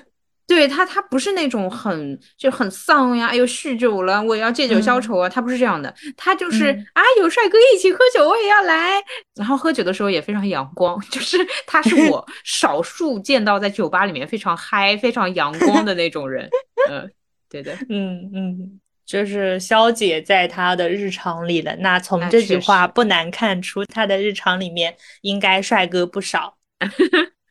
[0.49, 8.95] 对他，他不是那种很就很丧呀，哎呦酗酒了，我要借酒消愁啊，他不是这样的，他就是啊，有帅哥一起喝酒，我也要来。
[9.37, 16.49] 然后喝酒的时候也非常阳光， 就是他是我 少数见到在酒吧里面非常嗨、非常阳光的那种人。
[16.91, 17.09] 嗯，
[17.51, 21.77] 对的， 嗯嗯，就是肖姐在他的日常里了。
[21.77, 26.57] 那从这句话不难看出，他的日常里面应该帅哥不少。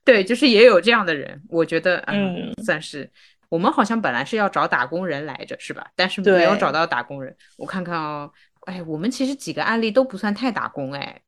[0.07, 3.09] 对，就是也有这样的人，我觉得，嗯，算是
[3.49, 5.85] 我们好像本来是要找打工人来着，是吧？
[5.97, 7.35] 但是没有找到打工人。
[7.57, 11.21] 我看看哦，哎，我们其实几个案例都不算太打工，哎，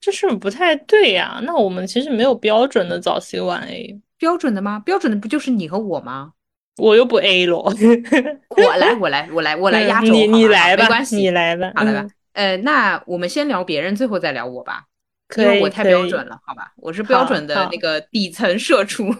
[0.00, 1.38] 这是不太对呀。
[1.44, 4.80] 那我们其实没有标准的早 C 晚 A，标准的吗？
[4.84, 6.32] 标准的不就是你和我吗？
[6.76, 7.58] 我又不 A 了，
[8.50, 12.08] 我来，我来，我来，我来压轴，你你来吧，没关系，你来吧，好了吧。
[12.32, 14.86] 呃，那我们先聊别人，最后再聊我吧。
[15.36, 19.14] 因为我太标准了，好吧，我是标准的那个底层社畜。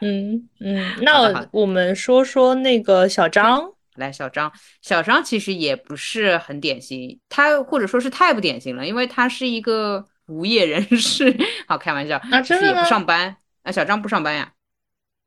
[0.00, 11.34] 嗯 嗯，那我们说说那个小张，来，小张，小张其实也不是很典型，他或者说是太不典型了，因为他是一个无业人士。
[11.68, 13.36] 好，开玩笑，啊，真的也不上班。
[13.62, 14.52] 啊小张不上班呀？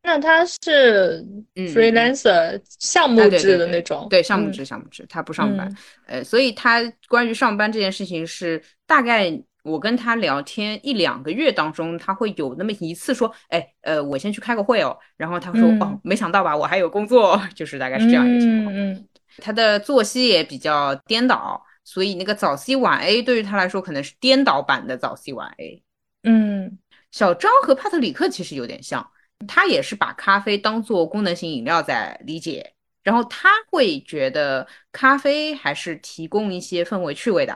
[0.04, 5.76] 那他是 freelancer 项目制的那种，对项目制项目制，他不上班。
[6.06, 9.30] 呃，所以他关于上班这件事情是大概
[9.68, 14.98] 我跟他聊天一两个月当中，他会有那么一次说，哎，呃，我先去开个会哦。
[15.18, 18.76] 然后他说，哦，没想到吧，我还有工作，就是大概是这样一个情况。
[18.76, 19.06] 嗯，
[19.38, 25.84] 他的作息也比较颠倒，所以那个早 C 晚 A 对于他来说可能是颠倒版的早 C 晚 A。
[26.24, 26.78] 嗯，
[27.12, 29.08] 小张和帕特里克其实有点像。
[29.48, 37.56] 他也是把咖啡当做功能性饮料在理解，然后他会觉得咖啡还是提供一些氛围趣味的，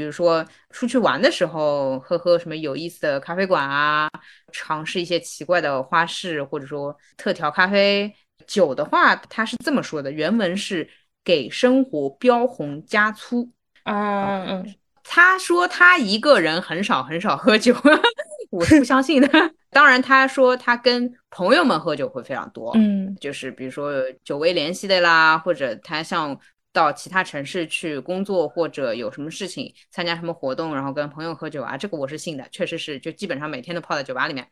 [0.00, 4.08] 比如说出去玩的时候喝喝什么有意思的咖啡馆啊，
[4.50, 8.10] 尝试一些奇怪的花式或者说特调咖啡。
[8.46, 10.88] 酒的话，他是这么说的，原文是
[11.22, 13.46] 给生活标红加粗。
[13.84, 17.76] 嗯嗯，他说他一个人很少很少喝酒，
[18.50, 19.28] 我是不相信的。
[19.68, 23.92] 当然，他说他跟朋友们喝酒会非常多，嗯，就是比如说
[24.24, 26.34] 久未联系的啦，或者他像
[26.72, 34.46] 到其他城市去工作，或者有什么事情参加什么活动，然后跟朋友喝酒啊，这个我是信的，确实是就基本上每天都泡在酒吧里面，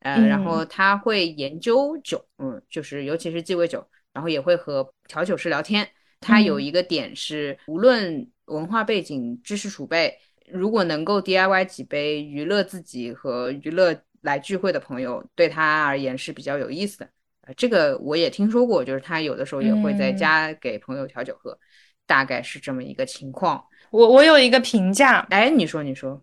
[0.00, 5.88] 呃，然后他会研究酒，嗯，就是尤其是鸡尾酒，然后也会和调酒师聊天。
[6.20, 14.02] 他有一个点是，无论文化背景、知识储备，如果能够 DIY 几杯娱乐自己和娱乐。
[14.22, 17.10] 来聚会的朋友对他而言是比较有意思的，
[17.46, 21.58] 呃，这个我也听说过，就是他有的时候也会在家给朋友调酒喝，
[22.06, 23.64] 大概是这么一个情况。
[23.90, 26.22] 我我有一个评价，哎，你说你说，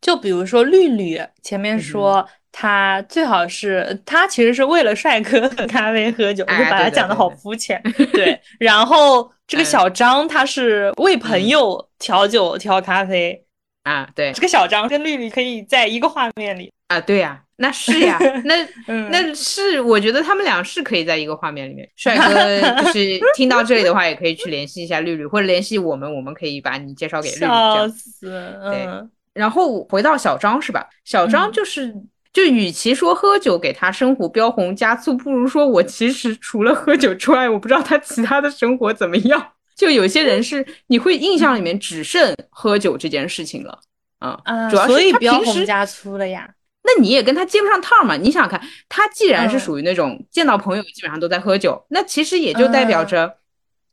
[0.00, 7.80] 就比如说绿绿前面说他最好是他其实是为了帅哥喝咖啡喝酒，就把他讲的好肤浅，
[8.12, 8.40] 对。
[8.58, 13.44] 然后这个小张他是为朋友调酒调咖啡
[13.82, 16.72] 啊，对，这个小张跟绿绿可以在一个画面里。
[16.88, 18.66] 啊，对呀，那是呀， 那
[19.10, 21.88] 那是我觉得他们俩是可以在一个画面里面。
[21.96, 27.46] 帅哥就 是听到这里的话，也可以去联系一下绿绿，或者联系我们，我们可以把你介绍给绿绿。
[27.46, 28.30] 笑死，
[28.70, 28.88] 对。
[29.34, 30.84] 然后回到小张是吧？
[31.04, 31.94] 小张就是，
[32.32, 39.52] 就与其说喝酒给他生活标红加醋，不如说我其实除了喝酒之外，我不知道他其他的生活怎么样。
[39.76, 43.78] 就有些人是你会印象里面只剩喝酒这件事情了
[44.18, 44.36] 啊，
[44.68, 46.48] 主要是他标红加醋了呀。
[46.88, 48.16] 那你也跟他接不上趟嘛？
[48.16, 53.38] 你想想看，他既然是属于那种见到朋友基本上都在喝酒，那其实也就代表着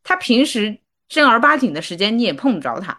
[0.02, 0.80] 他平时
[1.10, 2.98] 正儿八经的时间你也碰不着他，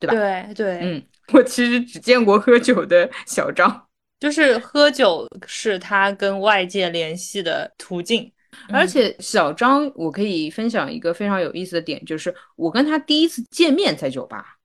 [0.00, 0.14] 对吧？
[0.14, 1.02] 对对，嗯，
[1.34, 3.86] 我其实只见过喝酒的小张，
[4.18, 8.32] 就是喝酒是他跟外界联系的途径。
[8.70, 14.55] 而且小张，我可以分享一个非常有意思的点，就是我跟他第一次见面在酒吧。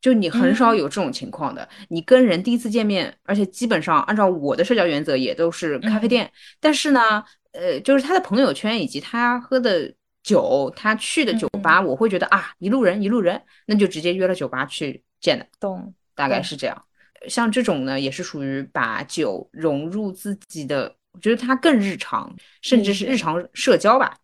[0.00, 6.30] 就你很少有这种情况的，你跟人第一次见面，而且基本上按照我的社交原则也都是咖啡店。
[6.60, 15.44] 但是呢，呃，就是他的朋友圈以及他喝的酒，他去的酒吧，我会觉得啊，一路人一路人，那就直接约了酒吧去见的。
[15.58, 16.84] 懂，大概是这样。
[17.26, 22.32] 像这种呢，也是属于把酒融入自己的，我觉得它更日常，
[22.62, 24.16] 甚至是日常社交吧。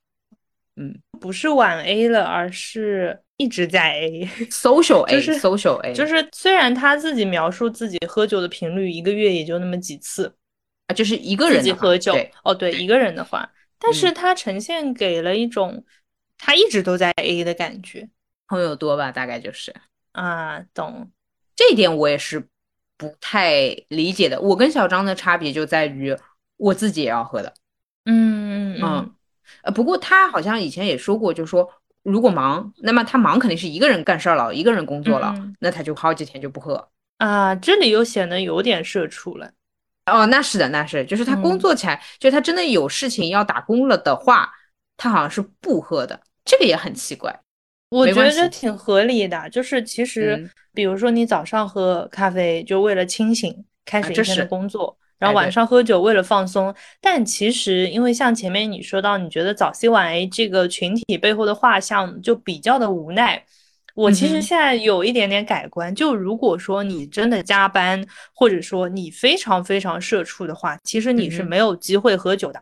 [0.77, 3.19] 嗯，不是晚 A 了，而是。
[3.43, 10.33] 一直在 A， 就是 social A，就是虽然他自己描述自己喝酒的频率一个月也就那么几次
[10.87, 13.51] 啊，就是一个人自己喝酒哦，对一个人的话，
[13.81, 15.85] 但是他呈现给了一种
[16.39, 18.09] 他一直都在 A 的感觉，
[18.47, 19.75] 朋友多吧，大概就是
[20.13, 21.11] 啊，懂。
[21.57, 22.47] 这一点我也是
[22.97, 24.41] 不太理解的。
[24.41, 26.17] 我跟小张的差别就在于
[26.57, 27.53] 我自己也要喝的，
[28.07, 28.81] 嗯嗯。
[28.83, 29.15] 嗯，
[29.65, 31.69] 呃，不过他好像以前也说过，就说。
[32.03, 36.89] 如果忙，那么他忙肯定是一个人干事儿了，一个人工作了，那他就好几天就不喝
[37.19, 37.55] 啊。
[37.55, 39.51] 这里又显得有点社畜了。
[40.07, 44.51] 哦，那是的，那是，就是他工作起来，就他真的有事情要打工了的话，
[44.97, 46.21] 他好像是不喝的。
[46.45, 47.33] 这个也很奇怪。
[47.89, 54.97] 我觉得挺合理的，就是其实，比如说你早上喝咖啡，就为了清醒，开始一天的工作。
[55.23, 63.41] 然后晚上喝酒为了放松，但其实因为像前面你说到，你觉得早 C 晚 A 这个群体背后的画像就比较的无奈。
[63.95, 68.05] 我其实现在有一点点改观，就如果说你真的加班，
[68.35, 72.61] 或者说你非常非常社畜的话，其实你是没有机会喝酒的。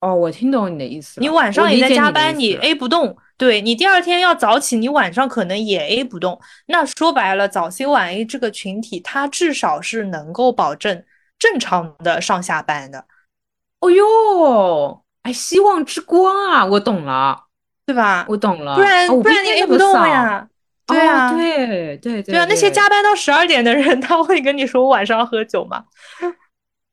[0.00, 1.20] 哦，我听懂你的意思。
[1.20, 6.40] 你晚上也在加班，你 A 不动，对你第二天要早起，你晚上可能也 A 不动。
[6.68, 11.04] 那说白了，早 C 晚 A 这个群体，它至少是能够保证。
[11.40, 13.04] 正常的上下班的，
[13.80, 17.46] 哦哟，哎，希望之光啊，我懂了，
[17.86, 18.24] 对吧？
[18.28, 20.46] 我懂了，不然不然你 A 不动呀，
[20.86, 25.84] 对啊，对对对啊，那些加班到十二点的人， 他会跟你说晚上喝酒吗？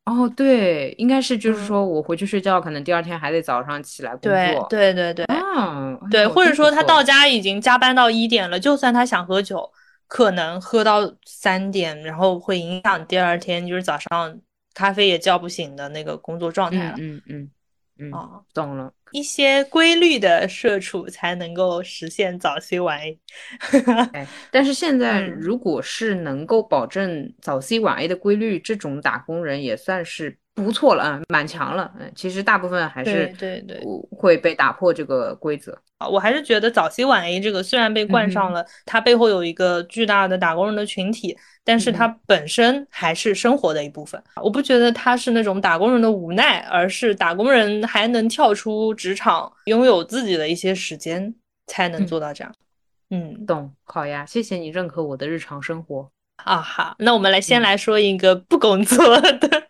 [0.05, 4.31] 哦，对，应该是就是说我回去睡觉，可能第二天还得早上起来工作。
[4.69, 5.13] 对对对。
[5.13, 9.69] 对，嗯，对，或者说他到家已经加班到一点了，就算他想喝酒，
[10.07, 14.39] 可能喝到三点，然后会影响第二天就是早上
[14.73, 16.95] 咖啡也叫不醒的那个工作状态了。
[16.97, 17.51] 嗯嗯
[17.99, 18.93] 嗯，哦，懂了。
[19.11, 23.19] 一些规律的社畜才能够实现早 C 晚 A。
[24.13, 30.37] 哎，但是现 在如果是能够保证早 C 晚 A 的规律，这种打工人也算是。
[30.63, 31.91] 不错了啊，蛮强了。
[31.99, 33.79] 嗯，其实大部分还是对对
[34.11, 36.07] 会被打破这个规则啊。
[36.07, 44.21] 我还是觉得早 C 晚 A 这个虽然被冠上了，它背后有一个巨大的打工人的群体，但是它本身还是生活的一部分。
[44.41, 51.33] 我不觉得它是那种打工人的无奈，而是打工人还能跳出职场，拥有自己的一些时间，
[51.67, 52.51] 才能做到这样。
[53.11, 56.09] 嗯，懂，好呀，谢谢你认可我的日常生活
[56.43, 56.57] 啊。
[56.59, 59.66] 好，那我们来先来说一个不工作的。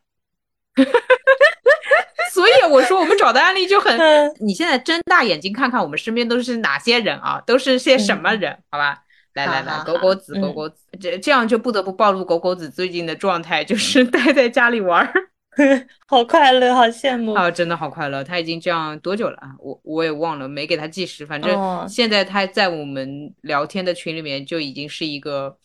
[2.34, 3.98] 所以我说，我们找的案例就很。
[4.40, 7.42] 你现在睁大眼睛看看，我们身边都是哪些人啊？
[7.48, 8.56] 都是些什么人？
[8.70, 9.00] 好吧，
[9.34, 15.14] 来来来，狗狗子，狗狗子，这这样就不得不暴露狗狗子最近的状态，就是待在家里玩儿，
[16.06, 17.50] 好快乐，好羡慕啊！
[17.50, 18.24] 真的好快乐。
[18.24, 19.56] 他已经这样多久了啊？
[19.58, 21.26] 我我也忘了，没给他计时。
[21.26, 25.58] 反正现在他在我们聊天的群里面就已经是一个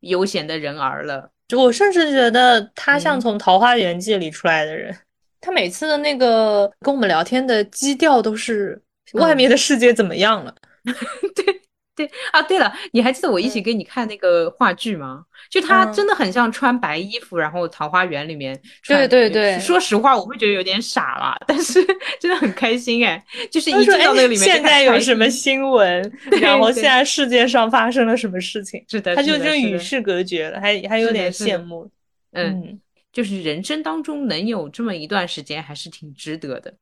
[0.00, 1.32] 悠闲的人儿了。
[1.52, 4.96] 我甚至觉得他像从《桃花源记》里出来的人，
[5.40, 8.80] 他每次的那个跟我们聊天的基调都是
[9.12, 10.54] 外面的世界怎么样了？
[11.34, 11.63] 对。
[11.96, 15.24] 对啊，对了，你还记得我一起给你看那个话剧吗？
[15.48, 18.60] 就他真的很像穿白衣服，然后桃花源里面。
[18.86, 21.80] 对对对，说实话，我会觉得有点傻了，但是
[22.18, 31.88] 真的很开心哎，就是一进到那个里面，现在有什么新闻 然后现在世界上发生了什么事情，是的，他就就与世隔绝了，还还有点羡慕。
[32.32, 32.80] 嗯，
[33.12, 36.74] 就是人生当中能有这么一段时间，还是挺值得的。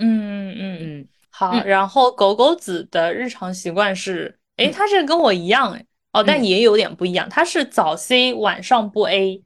[0.00, 4.36] 嗯嗯嗯，好，然后狗狗子的日常习惯是。
[4.56, 7.28] 哎，他是跟我一样哎，哦，但也有点不一样。
[7.28, 9.42] 他是早 C 晚上不 A，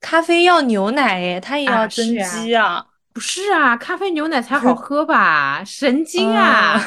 [0.00, 2.86] 咖啡要牛奶哎，他也要增肌啊？
[3.14, 5.62] 不是啊，咖啡牛奶才好 喝吧？
[5.66, 6.80] 神经啊！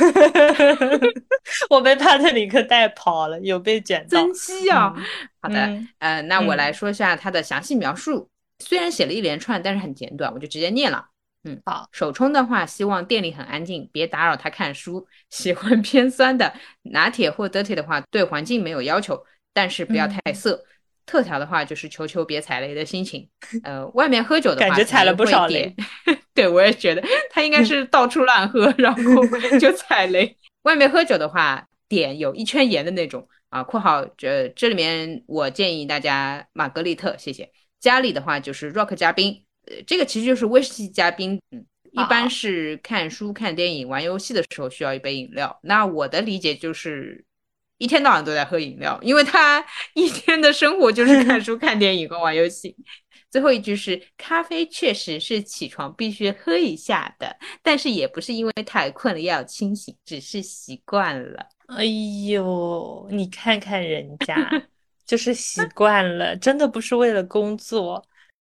[1.69, 4.91] 我被帕特里克带跑了，有被卷增肌啊？
[5.39, 8.27] 好的，呃，那我来说一下他的详细描述。
[8.63, 11.05] 虽然写了一连串，但是很简短，我就直接念了。
[11.45, 11.87] 嗯，好。
[11.91, 15.07] 手冲的话，希望店里很安静，别打扰他看书。
[15.29, 20.63] 喜欢偏酸的拿铁或 dirty 的话，对环境没有要求，但是不要太涩。
[21.05, 23.29] 特调的话，就是求求别踩雷的心情。
[23.63, 25.71] 呃，外面喝酒的话，感觉踩了不少雷。
[26.33, 29.01] 对，我也觉得他应该是到处乱喝，然后
[29.61, 30.35] 就踩雷。
[30.63, 33.61] 外面喝酒的话，点有一圈盐的那种啊。
[33.61, 37.51] 括号这这里面我建议大家玛格丽特，谢谢。
[37.79, 39.44] 家里的话就是 rock 加冰。
[39.67, 45.59] 呃，这个其实就是威士忌加冰，嗯，一般是看书、看电影、玩游戏的时候需要一杯饮料。
[45.63, 47.23] 那我的理解就是
[47.77, 52.75] 一天到晚都在喝饮料，因为他 一天的生活就是看书、看电影和玩游戏。
[53.31, 61.45] 最后一句是咖啡确实是起床必须喝一下的，但是也不是因为太困了要清醒，只是习惯了。
[61.67, 61.83] 哎
[62.29, 64.49] 呦，你看看人家
[65.05, 68.05] 就是习惯了，真的不是为了工作。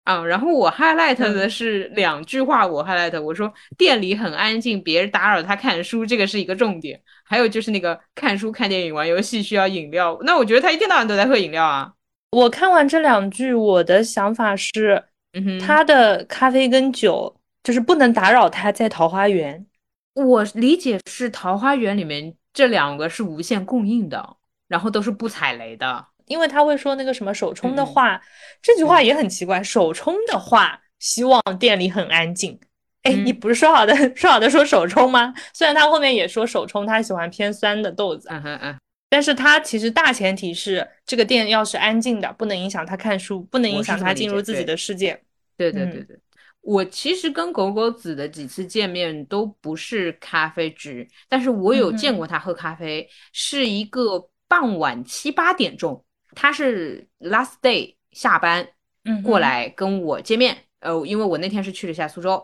[0.06, 7.02] 啊，然后我 highlight 的是两句话，我 highlight 我说店里很安静，别人打扰他看书，这个是一个重点。
[7.24, 11.91] 还有就是那个看书、看电影、玩游戏需要饮料，那我觉得他一天到晚都在喝饮料啊。
[12.30, 19.65] 我看完这两句，我的想法是，嗯他的咖啡跟酒就是不能打扰他在桃花源。
[20.13, 24.38] 我理解是桃花源里面这两个是无限供应的，
[24.68, 26.06] 然后都是不踩雷的。
[26.28, 28.22] 因为他会说那个什么手冲的话，
[28.62, 29.62] 这句话也很奇怪。
[29.62, 32.60] 手冲的话，希望店里很安静。
[33.04, 35.34] 哎，你不是说好的 说好的说手冲吗？
[35.54, 38.28] 虽然他后面也说手冲，他喜欢偏酸的豆子。
[38.32, 38.76] 嗯嗯嗯。
[39.08, 45.21] 但是他其实大前提是这个店要是安静的，不能影响他看书，不能影响他进入自己的世界。
[45.56, 46.17] 对对对对。
[46.62, 56.04] 我其实跟狗狗子的几次见面都不是咖啡局，但是我有见过他喝咖啡，是一个傍晚七八点钟。
[56.36, 58.67] 他是 last day 下班，
[59.06, 62.44] 嗯，过来跟我见面，呃，因为我那天是去了一下苏州，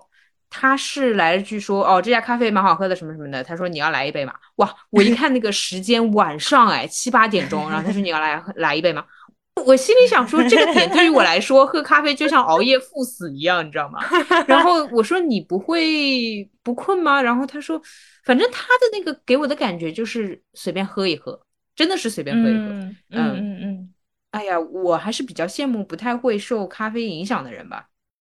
[0.49, 9.05] 他是来了句说，哦，这家咖啡蛮好喝的，什么什么的，他说你要来一杯嘛，哇，我一看那个时间晚上，哎，七八点钟，然后他说你要来来一杯吗？
[9.65, 13.99] 我心里想说，这个点对于我来说，喝咖啡就像熬夜赴死一样，你知道吗？
[14.47, 17.21] 然后我说你不会不困吗？
[17.21, 17.79] 然后他说，
[18.23, 21.39] 反正他的那个给我的感觉就是随便喝一喝。
[21.75, 23.93] 真的是随便喝一喝，嗯嗯嗯，
[24.31, 27.87] 哎呀，我还是比较羡慕不太会受咖啡影响的人吧。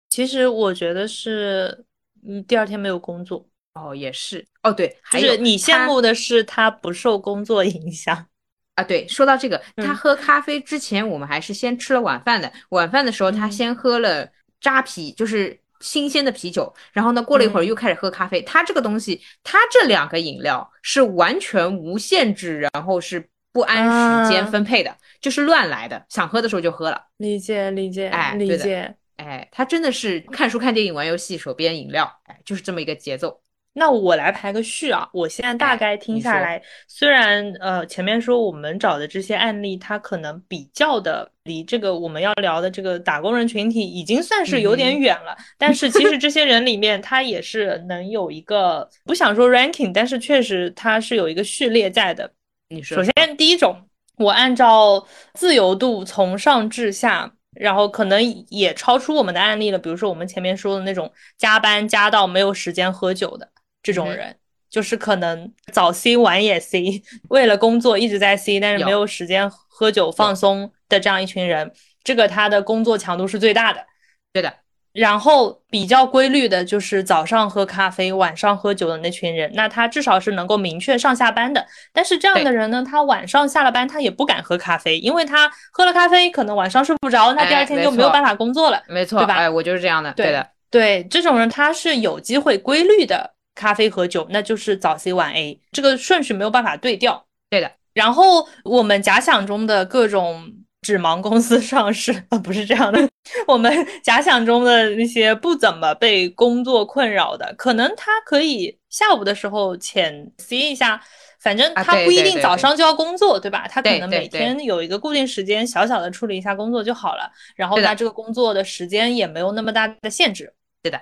[0.09, 1.85] 其实我觉得是，
[2.27, 3.47] 嗯，第二天没有工作。
[3.73, 4.45] 哦，也是。
[4.61, 8.27] 哦，对，就是你羡慕的是他不受工作影响
[8.75, 8.83] 啊。
[8.83, 12.53] 对，说到这个，他喝咖啡之前，我们还是先吃了晚饭的。
[12.69, 14.29] 晚饭的时候，他先喝了
[14.61, 16.71] 扎啤，就是新鲜的啤酒。
[16.91, 18.43] 然后呢，过了一会儿又开始喝咖啡。
[18.43, 27.01] 他这个东西，他这两个饮料是完全无限制，然后是不按时间分配的，就是乱来的，想喝的时候就喝了。
[27.17, 28.93] 理解，理解，哎，理解。
[29.17, 33.39] 哎，他真的是看书、看电影、玩游戏，手边饮料，哎，就是这么一个节奏。
[33.75, 52.31] 那我来排个序啊，我现在大概听下来，虽然呃前面说我们找的这些案例，它可能比较的离这个我们要聊的这个打工人群体已经算是有点远了，但是其实这些人里面，他也是能有一个不想说 ranking，但是确实他是有一个序列在的。
[52.73, 57.33] 你说，首先第一种，我按照自由度从上至下。
[57.55, 58.19] 然后可能
[58.49, 63.47] 也超出我们的案例了，比如说我们前面说的那种加班加到没有时间喝酒的
[63.83, 64.35] 这种人，
[64.71, 71.71] 就是可能早 C 晚也 C，为了工作一直在 C，但是没有时间喝酒放松的这样一群人，
[72.03, 73.85] 这个他的工作强度是最大的。
[74.31, 74.51] 对的。
[74.93, 81.65] 然后比较规律的就是早上喝咖啡，晚上喝酒的那群人，那他至少是能够明确上下班的。
[81.91, 88.79] 但是这样的人呢，他晚上下了班，他也不敢喝咖啡，因为他喝了咖啡，可能晚上睡不着，那第二天就没有办法工作了。
[88.87, 89.33] 没错，对吧？
[89.33, 90.13] 哎，我就是这样的。
[90.13, 97.25] 对的，对这种人，他是有机会规律的咖啡和酒，那就是早 C 晚 A，这个顺序没有办法对调。
[97.49, 97.71] 对的。
[97.95, 100.53] 然后我们假想中的各种。
[100.83, 103.09] 纸盲公司上市啊，不是这样的。
[103.47, 103.73] 我们
[104.03, 111.01] 假想中的那些不怎么被工作困扰的，可能他可以下午的时候浅 C 一下，
[111.39, 113.65] 反正他不一定早上就要工作，对吧？
[113.67, 117.31] 他可能每天有一个固定时间，小小的处理一下工作就好了。
[117.55, 120.53] 然后他这个工作的时间也没有那么大的限制。
[120.83, 120.99] 对的。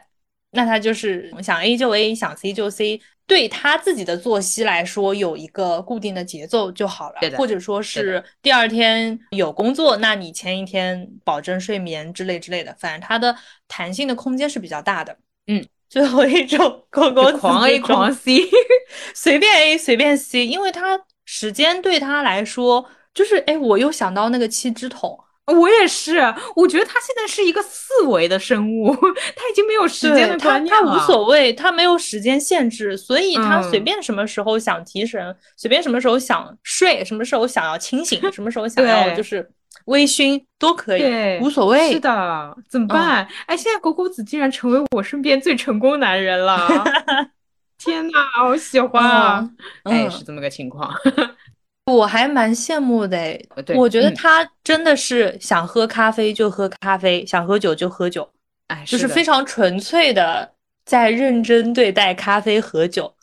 [0.51, 3.01] 那他就是想 A 就 A，想 C 就 C。
[3.27, 13.33] 对他自己的作息来说，有一个固定的节奏就好了，或者说是第二天有工作，那你前一天保证睡眠之类之类的，反正他的
[13.69, 15.17] 弹性的空间是比较大的。
[15.47, 18.41] 嗯，最后一种狗狗狂 A 狂 C，
[19.15, 25.17] 随便 A 随便 C，因为他时间对他来说就是，哎，我又想到那个七只桶。
[25.51, 28.95] 我也是，我觉得他现在是一个四维的生物，
[29.35, 30.81] 他已经没有时间的观念了。
[30.81, 39.49] 他无所谓，他没有时间限制，所以他随便什么时候想提神，随便什么时候想睡，什么时候想要清醒，什么时候想要就是
[39.85, 41.91] 微醺都可以，无所谓。
[41.91, 43.27] 是的，怎么办？
[43.45, 46.67] 哎，现在狗狗子竟然成为我身边最成功男人了！
[47.77, 49.49] 天呐，好喜欢啊！
[49.85, 50.93] 哎，是这么个情况。
[51.91, 53.39] 我还蛮羡慕的，
[53.75, 58.29] 我觉得他真的是想喝咖啡就喝咖啡，想喝酒就喝酒，
[58.67, 60.53] 哎，就是非常纯粹的
[60.85, 63.13] 在认真对待咖啡和酒，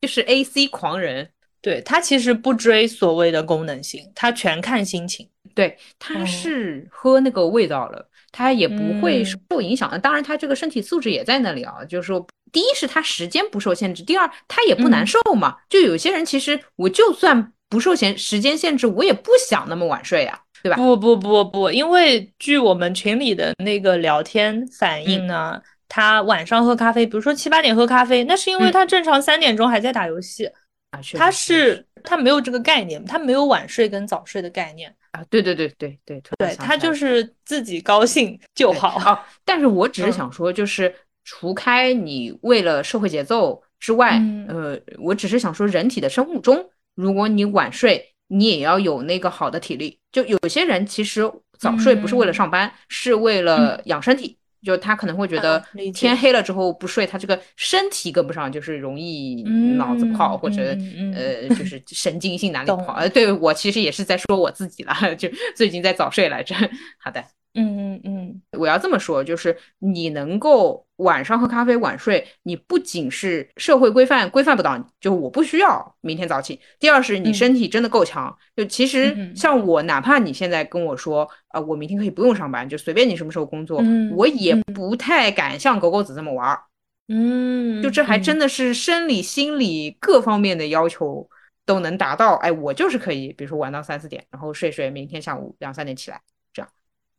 [0.00, 1.30] 就是 A C 狂人。
[1.60, 5.26] 对他其实不追所谓的功能性，他全看心情。
[5.54, 9.98] 对，他是喝那个味道了，他也不会受影响。
[10.02, 15.56] 当然，他这个身体素质也在那里啊，就是说，第一是他时间不受限制，第二他也不难受嘛。
[15.70, 17.50] 就有些人其实我就算。
[17.74, 20.76] 不受限时间限制，我也不想那么晚睡呀，对吧？
[20.76, 31.00] 不不不不，因为据我们群里的那个聊天反映呢，他晚上喝咖啡，比如说七八点喝咖啡，那是因为他正常三点钟还在打游戏啊。
[31.14, 35.20] 他是他没有这个概念，他没有晚睡跟早睡的概念啊。
[35.28, 38.90] 对对对对对，对他就是自己高兴就好。
[39.00, 40.94] 好，但是我只是想说，就是
[41.24, 46.64] 除开你为了社会节奏之外，呃，我只是想说，人体的生物钟。
[46.94, 49.98] 如果你晚睡，你也要有那个好的体力。
[50.12, 51.22] 就有些人其实
[51.58, 54.36] 早睡不是为了上班，是为了养身体。
[54.62, 59.42] 就他可能会觉得天黑了之后不睡，他这个身体跟不上，就是容易
[59.76, 60.74] 脑子跑或者
[61.14, 62.94] 呃，就是神经性哪里不好。
[62.96, 66.54] 呃，对我其实也是在说我自己了， 就最近在早睡来着。
[66.98, 67.22] 好的。
[67.54, 76.60] 嗯嗯嗯，我要这么说，就是你能够晚上喝咖啡晚睡，你不仅是社会规范规范不到你，就我不需要明天早起。
[76.80, 83.80] 第二是你身体真的够强，就其实像我，哪怕你现在跟我说，呃，我明天可以不用上班，就随便你什么时候工作，
[84.16, 86.60] 我也不太敢像狗狗子这么玩儿。
[87.06, 91.28] 嗯，就这还真的是生理、心理各方面的要求
[91.64, 92.34] 都能达到。
[92.36, 96.20] 哎，我就是可以，比如说玩到三四点，然后睡睡，明天下午两三点起来。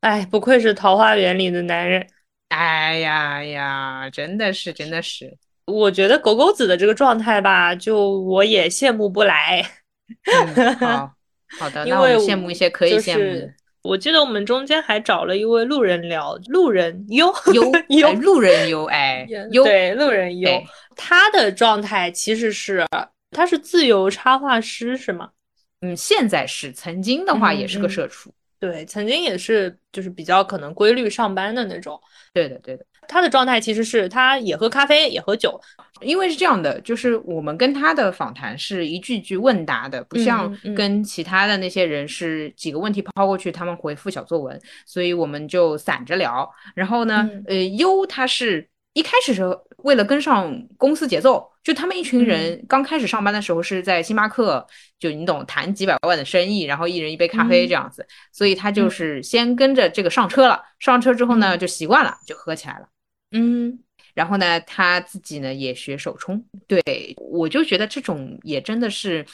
[0.01, 2.05] 哎，不愧是桃花源里的男人！
[2.49, 5.35] 哎呀呀，真的是，真的是。
[5.65, 9.63] 我觉得狗狗子的这个状态吧，就我也羡慕不来。
[10.79, 11.11] 好
[11.57, 13.51] 好的，那我羡慕一些可以羡慕的。
[13.81, 20.49] 我记得我们中间还找了一位路人聊，路人优优 优路人优哎优对路人优，
[20.95, 22.85] 他的状态其实是
[23.31, 25.29] 他是自由插画师是吗？
[25.81, 28.33] 嗯，现在是，曾经的话也是个社畜，
[28.71, 31.99] 对，曾经也是就是比较可能规律上班的那种。
[32.33, 32.85] 对的，对的。
[33.07, 35.61] 他的状态其实是他也喝咖啡，也喝酒，
[36.01, 46.49] 因为是这样的，就是我们跟他的访谈是一句句问答的，不像跟其他的那些人是几个问题抛过去，他们回复小作文，所以我们就散着聊。
[46.73, 54.65] 然后呢，呃，优他是一开始时候为了跟上公司节奏，就他们一群人刚开始上班的时候是在星巴克，
[54.97, 62.87] 就你懂谈几百万的生意，然后一人一杯咖啡这样子，所以他就是先跟着这个上车了，上车之后呢就习惯了，就喝起来了。
[63.31, 63.77] 嗯，
[64.13, 66.81] 然后呢，他自己呢也学手冲，对
[67.17, 69.25] 我就觉得这种也真的是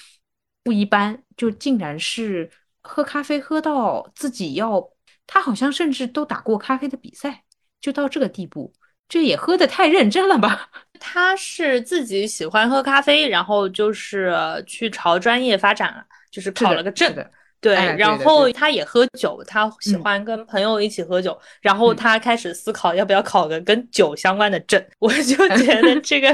[0.63, 2.49] 不一般，就竟然是
[2.81, 4.89] 喝咖啡喝到自己要，
[5.27, 7.43] 他好像甚至都打过咖啡的比赛，
[7.79, 8.73] 就到这个地步，
[9.11, 10.69] 这也喝的太认真了吧？
[10.97, 14.33] 他是自己喜欢喝咖啡，然后就是
[14.65, 16.01] 去朝专业发展了，
[16.31, 17.13] 就是考了个证。
[17.59, 24.81] 对，然后他也喝酒，他喜欢跟朋友一起喝酒，然后他开始思考要不要考个跟酒相关的证。
[24.99, 26.33] 我就觉得这个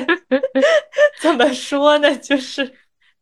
[1.19, 2.15] 怎么说呢？
[2.17, 2.71] 就是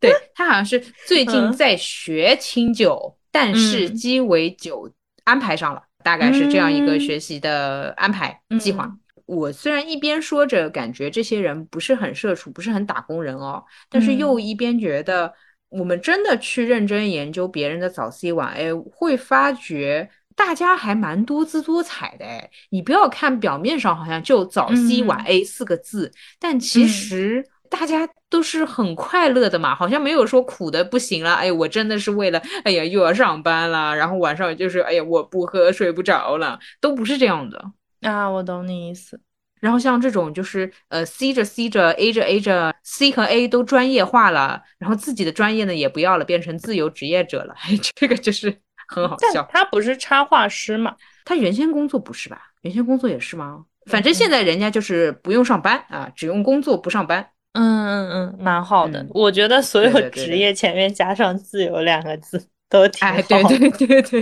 [0.02, 0.78] 对他好像是
[1.08, 4.92] 最近在学清酒，但是鸡尾酒
[5.24, 8.92] 安排上了，大概是这样一个学习的安排计划。
[9.26, 15.34] 我虽然一边说着感觉这些人不是很社畜，不是很打工人哦，但是又一边觉得。
[15.70, 22.50] 我们真的去认真研究别人的早 C 晚 A，会发觉大家还蛮多姿多彩的哎。
[22.70, 26.10] 你不要看表面上好像就早 C 晚 A 四个字，
[26.40, 31.34] 但其实大家都是很快乐的嘛，好像没有说苦的不行了。
[31.34, 37.60] 哎，我真的是为了哎呀又要上班了，然后晚上就是哎呀我不喝睡不着了，都不是这样的
[38.02, 38.28] 啊。
[38.30, 39.20] 我懂你意思。
[39.62, 47.56] 然后像这种就是呃，C 着 C 着，A 着 A 着，C 和 A 都专业化了，然后自己的专业呢也不要了，变成自由职业者了，
[47.96, 48.56] 这个就是
[48.88, 49.48] 很好笑。
[49.52, 50.96] 他不是插画师嘛？
[51.24, 52.40] 他原先工作不是吧？
[52.62, 53.66] 原先工作也是吗？
[53.88, 57.28] 反正现在人家就是不用上班啊，只用工作不上班。
[57.54, 59.04] 嗯嗯嗯，蛮好的。
[59.12, 63.16] 我觉得所有职业前面加上“自由”两个字都挺好。
[63.22, 64.22] 对对对对，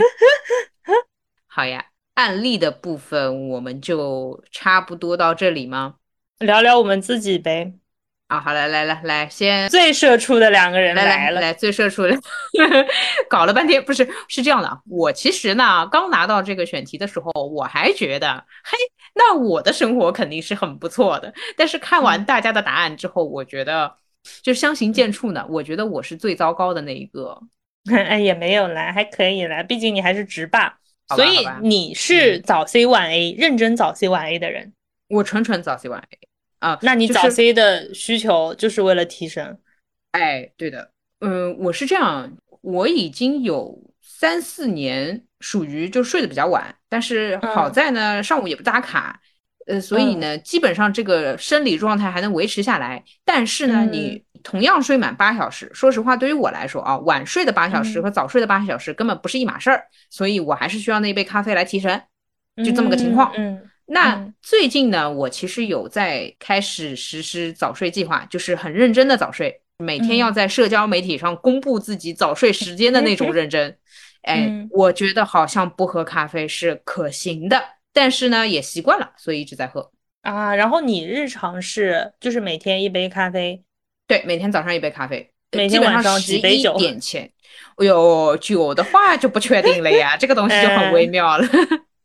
[1.48, 1.84] 好呀。
[2.16, 5.96] 案例的部分我们就差不多到这里吗？
[6.40, 7.74] 聊聊我们自己呗。
[8.28, 12.18] 啊，好来来来来，先最社畜的两个人来了，来最社畜的，
[13.30, 14.82] 搞了半天不是是这样的。
[14.88, 18.78] 我其实呢，刚拿到这个选题的时候，我还觉得，嘿，
[19.14, 21.32] 那我的生活肯定是很不错的。
[21.56, 23.98] 但是看完大家的答案之后，我觉得
[24.42, 25.46] 就相形见绌呢。
[25.50, 27.40] 我觉得我是最糟糕的那一个。
[27.92, 30.80] 哎，也没有啦，还可以啦，毕竟你还是直霸。
[31.16, 34.74] 所以你是早 C 晚 A，认真早 C 晚 A 的人。
[35.10, 36.20] 我纯纯早 C 晚 A
[36.60, 39.58] 啊，那你早 C 的需求就是为了提升？
[40.12, 49.20] 哎，对的，嗯，我是这样，我已经有三四年属于就睡得比较晚，但是好在呢，上午也不打卡。
[49.66, 53.02] 呃，所以呢，基本上这个生理状态还能维持下来。
[53.24, 59.86] 但是呢，你同样睡满八小时，说实话，对于我来说啊，晚睡的八小时和早睡的八小时根本不是一码事儿。
[60.10, 62.02] 所以我还是需要那一杯咖啡来提神，
[62.64, 63.32] 就这么个情况。
[63.36, 73.76] 嗯，那最近呢，我其实有在开始实施早睡计划，就是很认真的早睡，每天要在社交媒体上公布自己早睡时间的那种认真。
[74.24, 77.62] 哎，我觉得好像不喝咖啡是可行的。
[77.92, 79.92] 但是呢，也习惯了，所以一直在喝
[80.22, 80.56] 啊。
[80.56, 83.64] 然后你日常是就是每天一杯咖啡，
[84.14, 87.28] 对，每天早上一杯咖啡，每天晚上十一点前。
[87.78, 91.48] 哎呦，酒的话就不确定了呀，这个东西就很微妙了。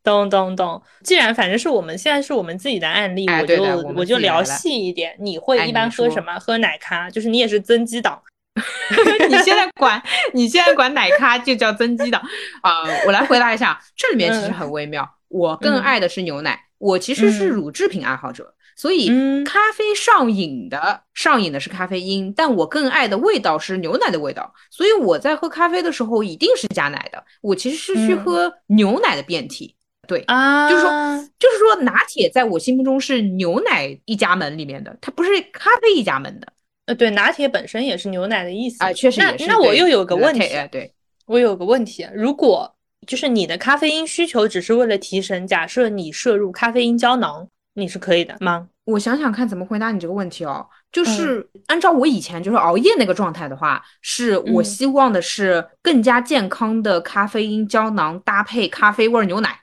[0.03, 3.63] 咚咚咚，既然反正是我们现在是我们自己的案例，我就
[3.95, 5.15] 我就聊细一点。
[5.19, 6.39] 你会一般喝什么？
[6.39, 8.19] 喝奶咖，就是你也是增肌党。
[9.29, 10.01] 你现在管
[10.33, 12.19] 你现在管奶咖就叫增肌党
[12.63, 12.81] 啊？
[13.05, 15.07] 我来回答一下，这里面其实很微妙。
[15.27, 19.09] 我更爱的是牛奶，我其实是乳制品爱好者，所以
[19.43, 27.21] 咖啡上瘾的上瘾的是咖啡因，但我更爱的味道是牛奶的味道，所以我在喝咖啡的时候一定是加奶的。
[27.41, 29.75] 我其实是去喝牛奶的变体，
[30.07, 30.89] 对啊，就是说
[31.37, 36.47] 就是说拿铁在我心目中是牛奶一家门里面的，它不是咖啡一家门的。
[36.85, 39.45] 呃，对，拿铁本身也是牛奶的意思啊，确实也是。
[39.45, 40.89] 那我又有个问题，对
[41.25, 42.73] 我有个问题，如果。
[43.07, 45.47] 就是你的咖啡因需求只是为了提神。
[45.47, 47.47] 假设你摄入咖啡因胶囊，
[47.79, 48.67] 你是可以的吗？
[48.85, 50.65] 我想想看怎么回答你这个问题哦。
[50.91, 59.59] 就是按照我以前就是熬夜那个状态的话，是我希望的是更加健康的咖啡因胶囊搭配咖啡味牛奶，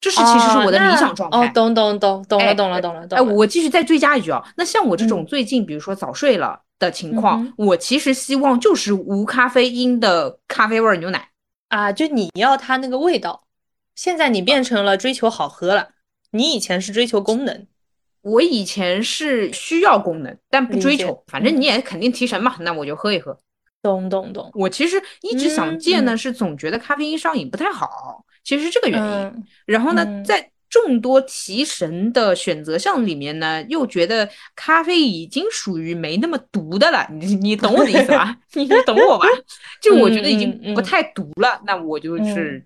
[0.00, 1.38] 这是其实是我的理想状态。
[1.38, 3.22] 哦，懂懂懂懂了懂了懂了懂了。
[3.22, 11.28] 哎，我继续再追加一句啊，那像我这种最近比如说早睡了的情况，我其实希望就是无咖啡因的咖啡味牛奶
[11.68, 13.42] 啊，就你要它那个味道。
[13.94, 15.90] 现在你变成了追求好喝了，
[16.30, 17.66] 你以前是追求功能。
[18.22, 23.34] 我以前是需要功能，但不追求，反正你也肯定提神嘛，那我就喝一喝。
[23.80, 24.50] 懂懂懂。
[24.52, 29.44] 我其实一直想戒呢，是总觉得咖啡因上瘾不太好，其实是这个原因。
[29.64, 37.08] 然后呢，在众多提神的选择项里面呢，又觉得咖啡已经属于没那么毒的了。
[37.10, 38.36] 你你懂我的意思吧？
[38.52, 39.26] 你懂我吧？
[39.80, 42.62] 就我觉得已经不太毒了，那我就是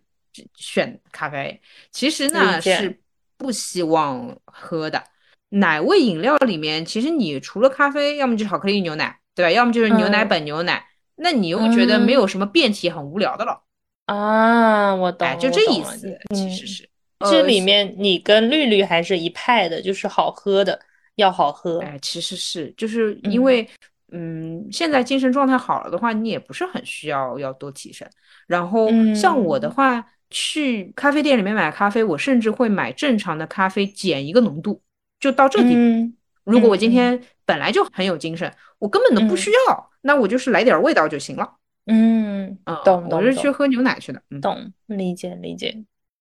[0.57, 1.61] 选咖啡。
[1.93, 2.99] 其实呢是
[3.45, 5.05] 不希望喝的。
[5.51, 9.51] 奶味饮料里面，其实你除了咖啡，要么就是巧克力牛奶，对吧？
[9.51, 10.83] 要么就是牛奶本牛奶。
[11.17, 13.61] 那你又觉得没有什么变体，很无聊的了
[14.07, 14.95] 啊？
[14.95, 16.89] 我懂，就这意思，其实是。
[17.21, 20.81] 这里面你跟绿绿还是一派的，就是好喝的
[21.17, 21.81] 要好喝。
[21.81, 23.69] 哎，其实是，就是因为，
[24.13, 28.09] 嗯，现在精神状态好了的话，你也不是很需要要多提神。
[28.47, 34.81] 然后像我的话，去咖啡店里面买咖啡，我甚至会买正常的咖啡减一个浓度。
[35.21, 36.13] 就到这地步。
[36.45, 41.51] 如果我今天本来就很有精神，我根本都不需要，那我就是来点味道就行了。
[41.87, 43.19] 嗯，懂懂。
[43.19, 44.21] 我是去喝牛奶去的。
[44.43, 45.75] 懂，理解理解。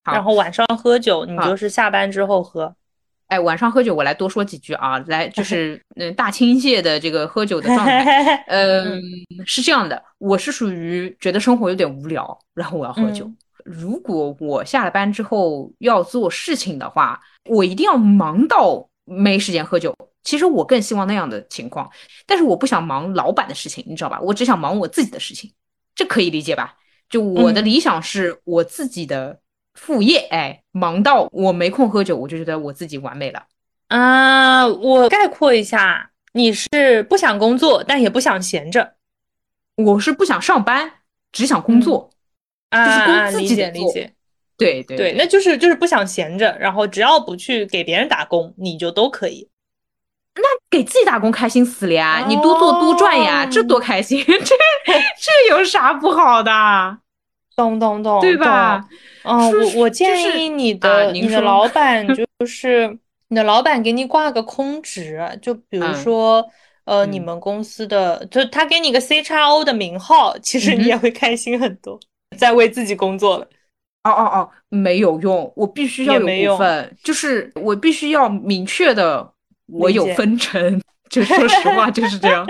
[0.06, 2.74] 然后晚上喝酒，你就是下班之后喝。
[3.28, 5.00] 哎，晚上喝酒，我来多说几句啊。
[5.08, 8.36] 来，就是 嗯，大清界的这个喝酒的状态。
[8.48, 9.02] 嗯，
[9.46, 13.30] 是这样的，我是属于觉得生活有点无聊，然后我要喝酒。
[13.64, 18.90] 如果我下了班之后要做事情的话，我一定要忙到。
[19.06, 19.94] 没时间喝酒，
[20.24, 21.92] 其实我更希望那样的情况，
[22.26, 24.18] 但是我不想忙老板的事情，你知道吧？
[24.22, 25.52] 我只想忙我自己的事情，
[25.94, 26.76] 这可以理解吧？
[27.10, 29.42] 就我的理想是我自己的
[29.74, 33.44] 副业，哎，忙到我没空喝酒，我就觉得我自己完美了。
[33.90, 38.94] 啊，我概括一下，你是不想工作，但也不想闲着，
[39.76, 40.90] 我是不想上班，
[41.34, 42.10] 只想工作，
[42.74, 44.12] 就是工自己理解。
[44.58, 49.50] 对对对，那就是就是不想闲着，然后只要不去给别人打工，你就都可以。
[50.36, 52.26] 那给自己打工开心死了呀！
[52.28, 54.24] 你多做多赚呀，这多开心！
[54.26, 54.34] 这
[54.86, 56.52] 这有啥不好的？
[57.56, 58.84] 懂懂懂，对吧？
[59.24, 62.98] 嗯，我我建议你的你的老板 就是
[63.28, 66.44] 你的老板给你挂个空职，就比如说
[66.86, 72.00] 呃你们公司的，就他给你个 C 叉 O 的名号，其实你也会开心很多，
[72.34, 73.48] 在为自己工作了。
[74.04, 79.32] 哦哦哦，没有用，我必须要有股份，就是我必须要明确的，
[79.68, 82.46] 我有分成， 就说实话就是这样。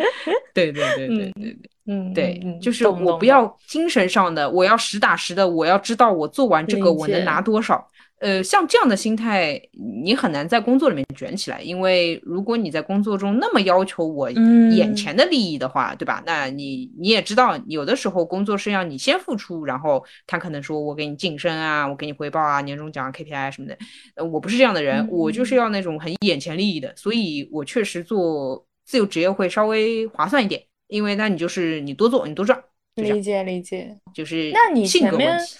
[0.54, 7.86] 对对对对对对，嗯，对，就是我不要精神上的，我要实打实的，我要知道我做完这个我能拿多少。
[8.20, 9.60] 呃，像这样的心态，
[10.02, 16.22] 你很难在工作里面卷起来，因为如果你在工作中那么要求我眼前的利益的话，对吧？
[16.24, 23.76] 那你你也知道，有的时候工作是要你先付出，然后他可能说我给你晋升啊，我给你回报啊，年终奖、KPI 什么的。
[24.14, 32.58] 呃，我不是这样的人，我就是要那种很眼前利益的，所以我确实做自由职业会稍微划算一点，因为那你就是你多做你多赚。
[32.94, 35.56] 理解理解，就是那你性格问题。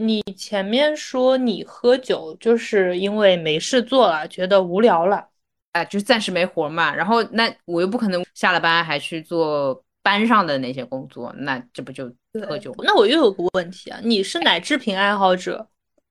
[0.00, 5.28] 你前面说你喝酒就是因为没事做了，觉得无聊了，
[5.72, 6.94] 哎，就暂时没活嘛。
[6.94, 12.08] 然后那我又不可能下了班还去做班上的那些工作，那这不就
[12.46, 12.72] 喝酒？
[12.78, 15.66] 那我又有个问题啊，你是奶制品爱好者，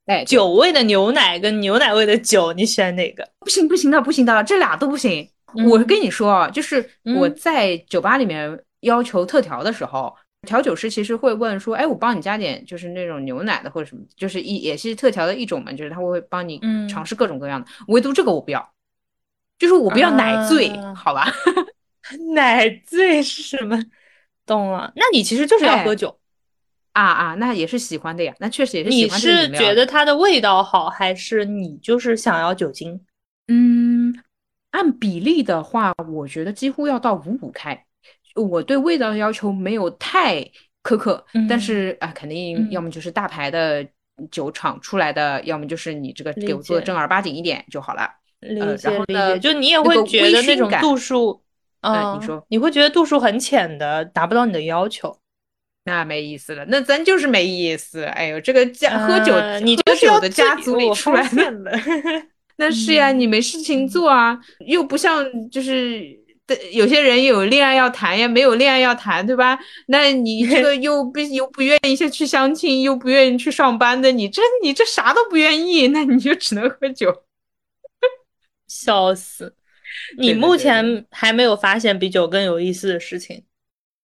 [0.05, 3.25] 哎，酒味的牛奶跟牛奶味的酒，你选哪个？
[3.39, 5.25] 不行不行的，不行的，这俩都不行。
[5.65, 10.13] 我跟你说啊，就是我在酒吧里面要求特调的时候。
[10.43, 17.67] 调酒师其实会问说：“哎，我帮你加点，就是那种牛奶的或者什么，就是一也是特调的一种嘛，就是他会帮你尝试各种各样的。
[17.87, 18.73] 唯独这个我不要，
[19.57, 21.27] 就是我不要奶醉，好吧？
[22.35, 23.83] 奶醉是什么？
[24.45, 24.93] 懂了？
[24.95, 26.17] 那你其实就是要喝酒
[26.93, 29.19] 啊啊，那也是喜欢的呀，那确实也是喜欢。
[29.19, 33.01] 你是觉得它的味道好，还是你就是想要酒精？
[33.49, 34.15] 嗯，
[34.71, 37.86] 按比例的话，我觉得几乎要到五五开。
[38.37, 40.41] 我对味道的要求没有太
[40.83, 43.85] 苛刻，但是啊，肯定要么就是大牌的
[44.31, 48.09] 酒厂出来的，要么就是你这个给我做的正儿八经一点就好了。
[48.39, 51.41] 理解理解，就你也会觉得那种度数，
[51.81, 55.17] 嗯，你说你会觉得度数很浅的达不到你的要求，
[55.85, 58.03] 那没意思了，那咱就是没意思。
[58.03, 61.79] 哎呦，这个家喝酒，你喝酒的家族里出来的。
[62.59, 66.03] 那是呀，你没事情做啊，又不像就是
[66.71, 69.59] 有些人有恋爱要谈呀，没有恋爱要谈，对吧？
[69.87, 77.23] 那你这个 又不又不愿意去相亲，又不愿意去上班的，你这你这啥都不愿意，那你就只能喝酒。
[78.67, 79.55] 笑死！
[80.17, 83.43] 你目前还没有发现比酒更有意思的事情，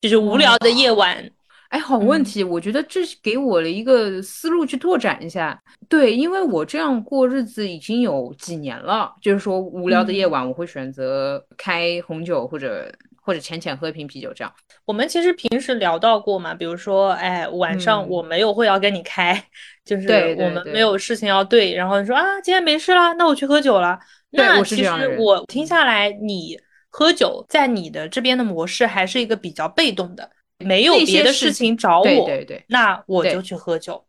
[0.01, 1.29] 就是无聊的夜晚。
[1.73, 5.59] 哎，好问题，我觉得这是给我了一个思路去拓展一下。
[5.89, 14.53] 对，因为我这样过日子已经有几年了，就是说无聊的夜晚，我会选择开红酒或者或者浅浅喝一瓶啤酒这样。
[14.85, 19.43] 我们其实平时聊到过嘛，比如说，哎，晚上我没有会要跟你开，
[19.83, 20.07] 就是
[20.37, 23.97] 我们没有事情要对，然后你说啊，今天没事了，那我去喝酒了。
[24.29, 26.55] 那其实我听下来，你
[26.91, 30.29] 喝酒在你的这边的模式还是一个比较被动的。
[30.63, 34.05] 没有别的事情找我，对对，那我就去喝酒。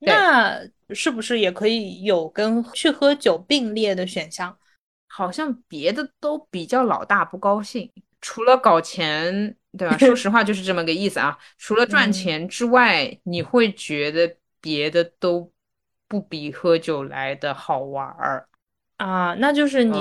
[0.00, 4.56] 那是不是也可以有跟去喝酒并列的选项？
[5.10, 7.90] 好像别的都比较老大不高兴，
[8.20, 9.96] 除了搞钱，对吧？
[9.98, 11.36] 说实话就是这么个意思啊。
[11.56, 15.50] 除了赚钱之外，你会觉得别的都
[16.06, 18.46] 不比喝酒来的好玩儿
[18.98, 19.34] 啊？
[19.34, 19.98] 那就是你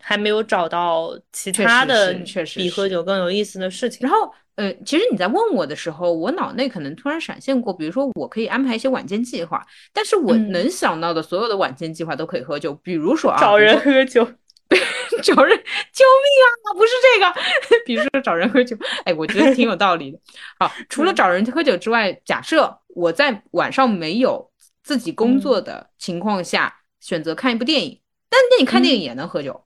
[0.00, 2.14] 还没有找到其他的
[2.56, 4.06] 比喝酒更有意思的事情。
[4.08, 4.32] 然后。
[4.58, 14.24] 呃，其实你在问我的时候，我脑内可能突然闪现过，比如说我可以安排一些晚间计划，但是我能想到的所有的晚间计划都可以喝酒，比如说啊，找人喝酒，
[15.22, 15.56] 找人，
[15.92, 17.32] 救命啊，不是这个，
[17.86, 20.18] 比如说找人喝酒，哎，我觉得挺有道理的。
[20.58, 24.50] 好，除了找人喝酒之外，假设我在晚上没有
[24.82, 29.62] 自己工作的情况下，选择看一部电影，但那你看电影也能喝酒，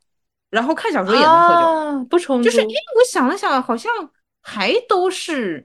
[0.53, 3.90] 然后看小说也能喝酒，不冲突，就是因为我想了想，好像。
[4.44, 5.64] 还都是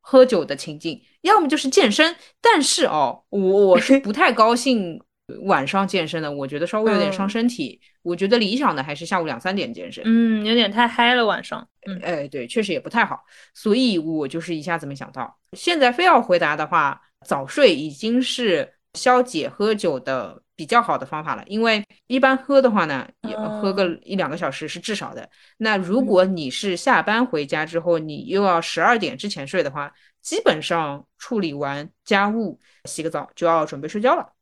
[0.00, 2.16] 喝酒的情境，要么就是健身。
[2.40, 4.98] 但是哦，我我是 不太高兴
[5.42, 7.78] 晚上健身的，我觉得稍微有点伤身体。
[8.00, 10.02] 我觉得理想的还是下午两三点健身。
[10.06, 11.68] 嗯，有点太嗨了晚上。
[11.86, 13.20] 嗯，哎，对，确实也不太好。
[13.52, 15.38] 所以我就是一下子没想到。
[15.52, 20.40] 现在非要回答的话，早睡已经是消解喝酒的。
[20.56, 25.28] 比较好的方法了，因为一般喝的话呢，也喝个一两个小时是至少的。
[25.56, 29.92] 那如果你是下班回家之后，你又要十二点之前睡的话，
[30.22, 34.32] 基本上处理完家务、洗个澡就要准备睡觉了。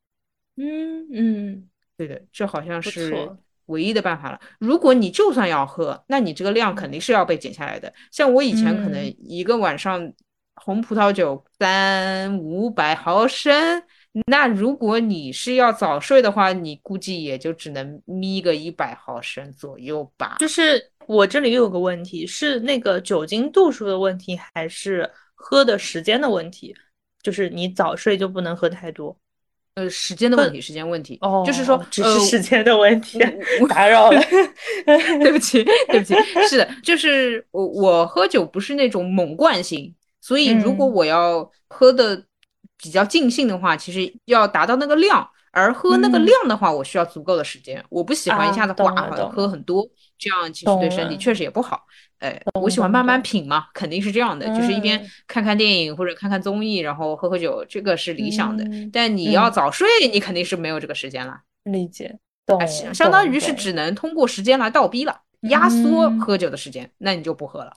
[0.56, 3.34] 嗯嗯，对的，这好像是
[3.66, 4.38] 唯一的办法了。
[4.58, 7.90] 如果你就算要喝，那你这个量肯定是要被减下来的。
[8.10, 10.12] 像我以前可能一个晚上
[10.56, 13.82] 红葡萄酒三五百毫升。
[14.26, 20.36] 那如果你是要早睡的话，你估计也就只能眯个一百毫升左右吧。
[20.38, 26.74] 就是我这里又有个问题，是那个酒精度数的问题，还是喝的时间的问题？
[27.22, 29.16] 就是你早睡就不能喝太多？
[29.76, 31.16] 呃，时间的问题，时间问题。
[31.22, 33.18] 哦，就是说只是时间的问题，
[33.66, 34.20] 打扰了，
[34.84, 36.14] 对不起，对不起。
[36.46, 42.22] 是的，就是我我喝酒不是那种猛灌型，所以如果我要喝的。
[42.82, 47.82] 比较尽兴的话，其实要达到那个量，而喝那个量的话，我需要足够的时间。
[47.88, 48.90] 我不喜欢一下子哗
[49.32, 51.84] 喝很多，这样其实对身体确实也不好。
[52.18, 58.64] 哎，我喜欢慢慢品嘛，肯定是这样的，就是一边看看电影或者看看综艺，然后喝喝酒，这个是理想的。
[58.92, 61.40] 但你要早睡，你肯定是没有这个时间了。
[61.62, 62.60] 理解，懂，
[62.92, 67.74] 相当于是只能通过时间来倒逼了，压缩喝酒的时间，那你就不喝了。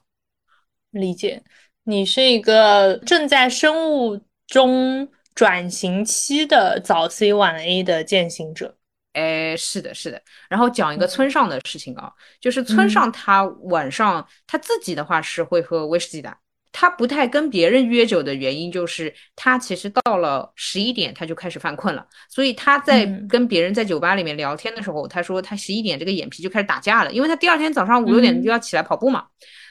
[0.90, 1.42] 理解，
[1.84, 4.20] 你是一个正在生物。
[4.46, 8.76] 中转型期的早 C 晚 A 的践行者，
[9.12, 10.22] 哎，是的，是的。
[10.48, 16.34] 然后讲一个村上的事情啊，就是村上他晚上他自己的话是会喝威士忌的，
[16.72, 29.26] 他不太跟别人约酒的原因就是他其实到了十一点他就开始犯困了，所以他在跟别人在酒吧里面聊天的时候，他说他十一点这个眼皮就开始打架了，因为他第二天早上五六点就要起来跑步嘛。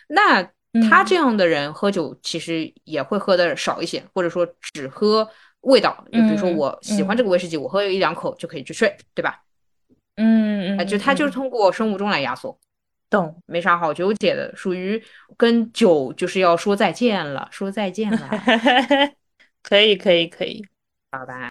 [0.07, 0.47] 那
[0.81, 5.27] 他这样的人喝酒其实也会喝的少一些，或者说只喝
[5.61, 6.05] 味道。
[6.11, 9.41] 就比如说我喜欢这个威士忌，我喝一两口就可以去睡，对吧？
[10.15, 12.57] 嗯嗯，就他就是通过生物钟来压缩，
[13.09, 13.41] 懂？
[13.45, 15.01] 没啥好纠结的，属于
[15.37, 18.29] 跟酒就是要说再见了，说再见了。
[19.61, 20.65] 可以可以可以，
[21.11, 21.49] 好吧？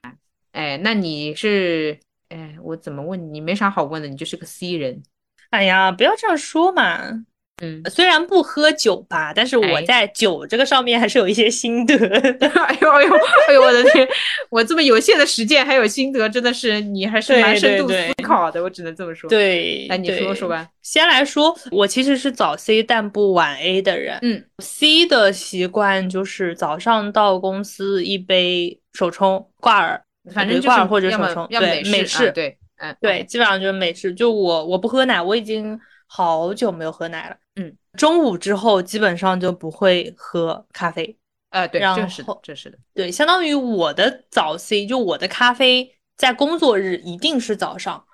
[0.52, 1.98] 哎，那你是
[2.28, 3.40] 哎，我怎么问你？
[3.40, 5.02] 没啥好问的，你就是个 C 人。
[5.50, 7.24] 哎呀，不要这样说嘛。
[7.62, 11.94] 嗯，虽然不喝酒吧，但是我在酒这个上面还是有一些心得。
[11.96, 13.14] 哎呦哎呦
[13.48, 14.08] 哎呦，我的天！
[14.50, 18.60] 我这么有限的时间还有心得，真的是你还是蛮深度思考的。
[18.62, 19.30] 我只能这么说。
[19.30, 20.68] 对，那你说说吧。
[20.82, 24.18] 先来说，我其实是早 C 但不晚 A 的人。
[24.22, 30.02] 嗯，C 的习惯就是早上到公司一杯手冲挂耳，
[30.32, 34.12] 反正挂耳或者手冲，对美式，对嗯，对，基本上就是美式。
[34.12, 35.78] 就我我不喝奶，我已经
[36.16, 37.36] 好久没有喝奶了。
[37.56, 41.18] 嗯，中午之后基本上就不会喝咖啡。
[41.50, 42.78] 呃，对，这是的，这是的。
[42.94, 48.04] 对，相当于我的早 C，就我的咖啡在工作日一定是早上。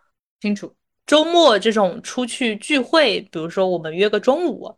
[0.40, 0.74] 清楚。
[1.04, 4.74] 周末这种出去聚会，比如说我们约个中午。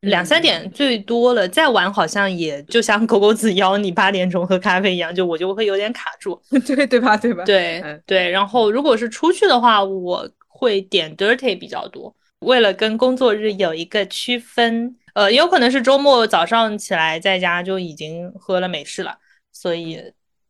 [0.00, 7.16] 两三点最多了，再晚好像也就像狗狗子邀你八点钟喝咖啡一样，就我就会有点卡住，对对吧？
[7.16, 7.42] 对吧？
[7.44, 8.28] 对对。
[8.28, 12.14] 然后如果是出去的话，我会点 dirty 比较多，
[12.46, 14.96] 为了跟工作日有一个区分。
[15.16, 19.16] 呃，也有可能是周末早上起来在家就已经喝了美式了，
[19.50, 19.98] 所以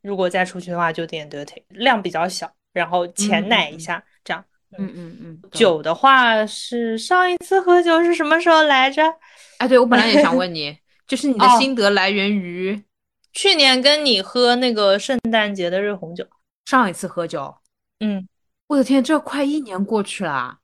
[0.02, 4.44] 如果再出去的话就点 dirty，量比较小，然后浅奶一下这样。
[4.76, 5.40] 嗯嗯嗯。
[5.52, 9.04] 酒的话是上一次喝酒是什么时候来着？
[9.58, 10.76] 哎，对，我本来也想 问你，
[11.06, 12.82] 就是你的心得来源于
[13.32, 16.26] 去年跟你喝那个圣诞节的热红酒。
[16.64, 17.54] 上一次喝酒，
[18.00, 18.26] 嗯，
[18.66, 20.58] 我的天，这快一年过去了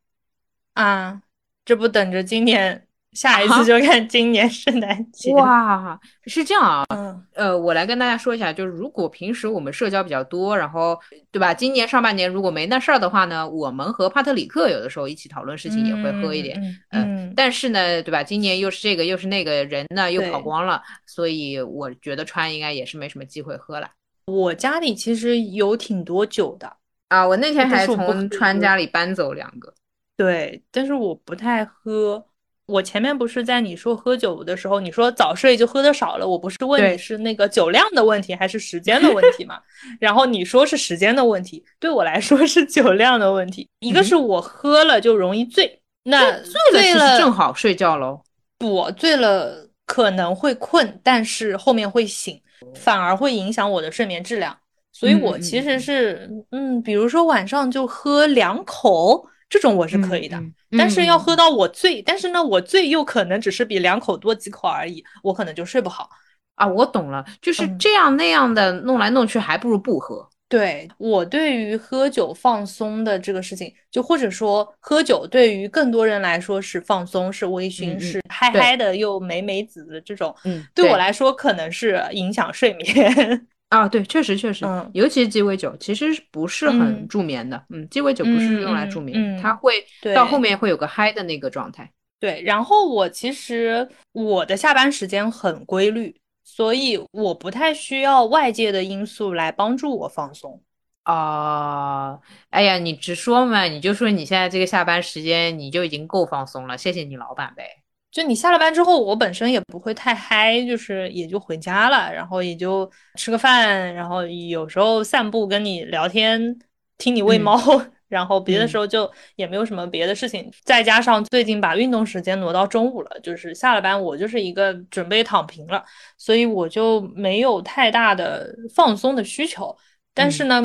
[0.75, 1.21] 啊！
[1.65, 2.87] 这不等着今年。
[3.13, 10.99] 下一次就看今年圣诞节哇，是这样啊，呃，我来跟大家说一下，就是如果平时我们社交比较多，然后
[11.31, 11.53] 对吧？
[11.53, 16.59] 今年上半年如果没那事儿的话呢，我们和帕特里克有的时候一起讨论事情也会喝一点，
[16.89, 18.25] 嗯，但是呢，对吧？
[18.25, 23.91] 今年又是这个又是那个人呢又跑光了，所以我觉得川应该也是没什么机会喝了。
[24.25, 29.75] 我家里其实有挺多酒的啊，我那天还从川家里搬走两个，
[30.17, 32.25] 对，但是我不太喝。
[32.67, 39.59] 我前面不是在你说喝酒的时候，你说早睡就喝的少了，我不是问你是那个酒量的问题还是时间的问题嘛？
[39.99, 43.69] 然后你说是时间的问题，对我来说是酒量的问题。
[43.81, 48.23] 一个是我喝了就容易醉，那醉了正好睡觉喽。
[48.59, 52.41] 不，醉了可能会困，但是后面会醒，
[52.77, 54.57] 反而会影响我的睡眠质量。
[54.93, 59.27] 所以我其实是，嗯，比如说晚上就喝两口。
[59.53, 60.43] 这种我是可以的，
[60.79, 66.09] 但是要喝到我醉，但是呢，我醉又可能只是比两口多几口而已，我可能就睡不好
[66.55, 66.67] 啊。
[66.67, 70.27] 我懂了，就是这样那样的弄来弄去，还不如不喝。
[70.49, 83.47] 对我对于喝酒放松的这个事情，就或者说喝酒对于更多人来说是放松，是微醺，是嗨嗨的又美美子的这种，嗯，对我来说可能是影响睡眠。
[83.73, 87.65] 啊，对，确实确实，尤其是鸡尾酒，其实不是很助眠的。
[87.71, 89.83] 嗯，鸡尾酒不是用来助眠，它会
[90.15, 91.91] 到后面会有个嗨的那个状态。
[92.21, 96.15] 对，然后我其实我的下班时间很规律，
[96.45, 100.63] 所以我不太需要外界的因素来帮助我放松。
[101.05, 102.21] 啊，
[102.51, 107.82] 哎呀，你直说嘛，你就说你现在这个下班时间你就已经够放松了，谢谢你老板呗。
[108.13, 116.59] 就你下了班之后，我本身也不会太嗨，就是也就回家了，然后也就吃个饭，然后有时候散步跟你聊天，
[116.99, 117.59] 听你喂猫，
[118.09, 120.53] 然后别的时候就也没有什么别的事情。
[120.63, 125.83] 再加上最近把运动时间挪到中午了，就是下了班我就是一个准备躺平了，
[126.19, 129.75] 所以我就没有太大的放松的需求。
[130.13, 130.63] 但是呢，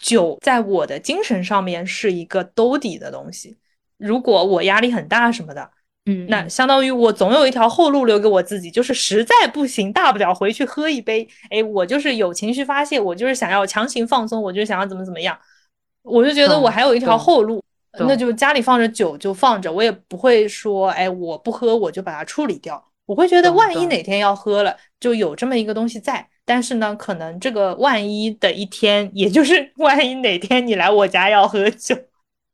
[0.00, 3.58] 酒在我的精神上面是一个兜底的东西，
[3.98, 5.70] 如果我压力很大什么的。
[6.06, 11.26] 嗯，那相当于我总有一条后路留给我自己，就是实在不行，大不了回去喝一杯。
[11.50, 15.36] 哎，我就是有情绪发泄，我就是想要强行放松，我就想要怎么怎么样，
[16.02, 17.62] 我就觉得我还有一条后路，
[17.98, 22.82] 那就家里放着酒就放着，我也不会说，哎，我不喝我就把它处理掉。
[23.06, 26.28] 我会觉得万一哪天要喝了，就有这么一个东西在。
[26.44, 31.96] 但是呢，可能这个万一的一天，也就是 万一哪天你来我家要喝酒。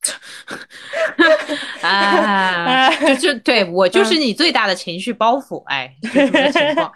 [1.82, 6.90] 啊，就就对我就是你最大的情绪包袱， 哎，这种情况，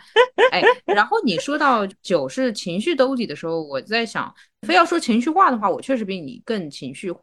[0.51, 4.33] 哎，然后你说到酒是情绪兜底的时候，我在想，
[4.67, 7.21] 非要说情绪化的话，我确实比你更情绪化，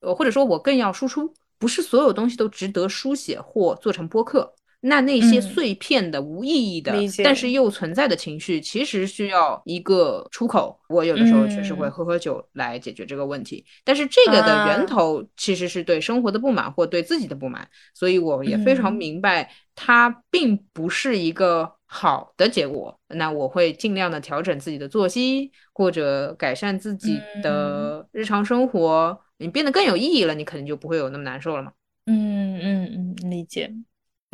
[0.00, 4.54] 呃，或者说我更要输出，不是所有东西都值得书写或做成播客。
[4.86, 6.92] 那那些碎片的无意义的，
[7.24, 10.78] 但是又存在的情绪，其实需要一个出口。
[10.88, 22.94] 我有的时候确实会喝喝酒来解决这个问题，但是这个的源头其实是对生活的不满或对自己的不满，所以我也非常明白它并不是一个好的结果。
[23.08, 29.18] 那我会尽量的调整自己的作息，或者改善自己的日常生活。
[29.38, 31.72] 你变得更有意义了，你肯定就不会有那么难受了嘛。
[32.04, 33.72] 嗯嗯嗯，理解。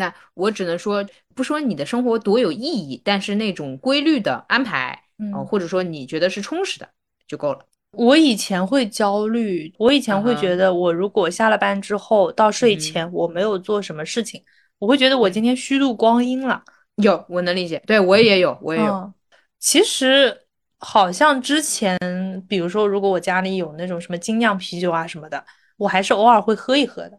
[0.00, 6.88] 那我只能说，不说你的生活多有意义，但是那种规律的安排，嗯，或者说你觉得是充实的
[7.28, 7.60] 就够了。
[7.92, 14.42] 我以前会焦虑，我以前会觉得，我如果下了班之后到睡前我没有做什么事情，
[14.78, 16.62] 我会觉得我今天虚度光阴了。
[16.96, 19.12] 有，我能理解，对我也有，我也有。
[19.58, 20.36] 其实
[20.78, 21.98] 好像之前，
[22.48, 25.44] 比如说，如果我家里有那种什么精酿啤酒啊什么的，
[25.76, 27.18] 我还是偶尔会喝一喝的。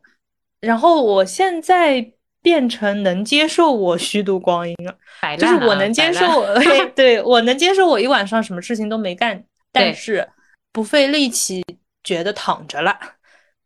[0.60, 4.96] 然后我现在变成能接受我虚度光阴了，
[5.38, 6.60] 就是我能接受，我
[6.96, 10.28] 对我能接受我一晚上什么事情都没干，但是
[10.72, 11.64] 不费力气，
[12.04, 12.98] 觉得躺着了。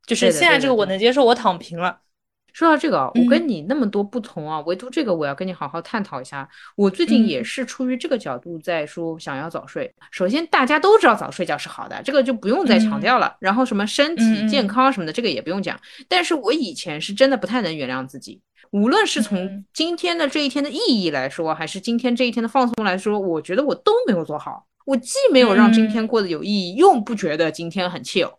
[0.05, 1.99] 就是现在这个我能接受，我躺平了。
[2.53, 6.47] 说到这个，我跟你那么多不同啊，唯独这个我要跟你好好探讨一下。
[6.77, 9.93] 我最近也是出于这个角度在说想要早睡。
[10.09, 13.35] 首先大家都知道早睡觉是好的，这个就不用再强调了。
[13.39, 15.77] 然后什么身体健康什么的，这个也不用讲。
[16.07, 18.39] 但是我以前是真的不太能原谅自己，
[18.71, 24.65] 无论是从今天的这一天的意义来说，还是今天这一天的放松来说，我觉得我都没有做好。
[24.85, 28.33] 我既没有让今天过得有意义，又不觉得今天很 chill。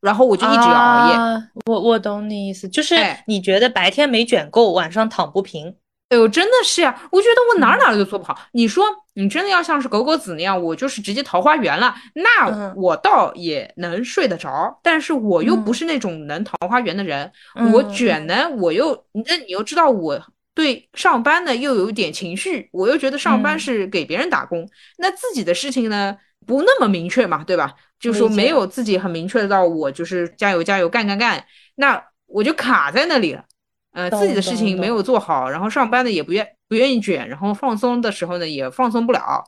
[0.00, 2.94] 然后我就一直要熬夜，我我懂你意思，就是
[3.26, 5.74] 你觉得白天没卷够，晚上躺不平。
[6.08, 8.38] 哎呦，真的是呀，我觉得我哪哪都做不好。
[8.52, 14.80] 你说你真的要像是狗狗子那样，我就是直接桃花源了，那我倒也能睡得着。
[14.82, 17.30] 但是我又不是那种能桃花源的人，
[17.72, 20.18] 我卷呢，我又那你又知道我
[20.54, 27.74] 对上班呢又有一点情绪，我又觉得上班是给别人打工，那自己的事情呢不那么明确嘛，对吧？
[28.00, 31.44] 就说没有自己很明确的到我就是加油加油干干干，
[31.74, 33.44] 那我就卡在那里了。
[33.92, 39.42] 呃，自己的事情没有做好，然后上班的也不愿不愿意卷，然后放松的时候呢也放松不了，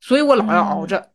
[0.00, 1.10] 所以我老要熬着。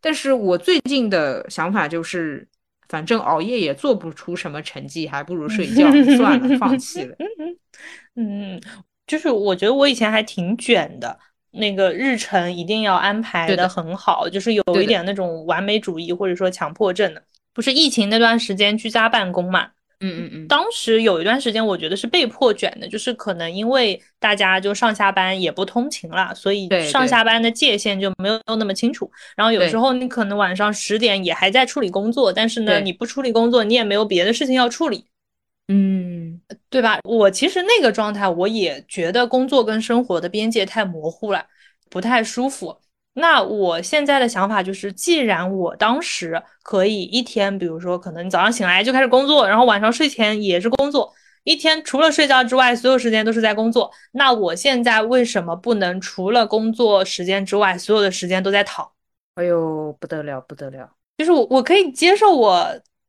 [0.00, 2.46] 但是我最近的想法就是，
[2.88, 7.16] 反正熬夜也做不出什么成绩，还不如睡觉 算了，放弃了。
[8.16, 8.60] 嗯，
[9.06, 11.18] 就是我觉得我以前还挺卷的。
[11.52, 17.20] 那个日程一定要安排的很好，就是有一点那种完美主义或者说强迫症的。
[17.52, 19.68] 不是疫情那段时间居家办公嘛？
[20.00, 20.48] 嗯嗯嗯。
[20.48, 29.10] 当时有一段时间，我觉得是被迫卷的，就是可能因为大家就上下班也不通勤了，所以上下班的界限就没有那么清楚。
[29.36, 35.04] 然后有时候你可能晚上十点也还在处理工作，但是呢，你不处理工作，你也没有别的事情要处理。
[35.68, 36.98] 嗯，对吧？
[37.04, 41.46] 我其实那个状态，我也觉得工作跟生活的边界太模糊了，
[41.88, 42.76] 不太舒服。
[43.20, 51.12] 那我现在的想法就是，既然我当时可以一天，比如说可能早上醒来就开始工作，然后晚上睡前也是工作，
[51.44, 53.90] 一天除了睡觉之外，所有时间都是在工作。
[54.12, 58.90] 那我现在为什么不能除了工作时间之外，所有的时间都在躺？
[59.36, 60.90] 哎呦，不得了，不得了！
[61.18, 62.66] 就是我，我可以接受我。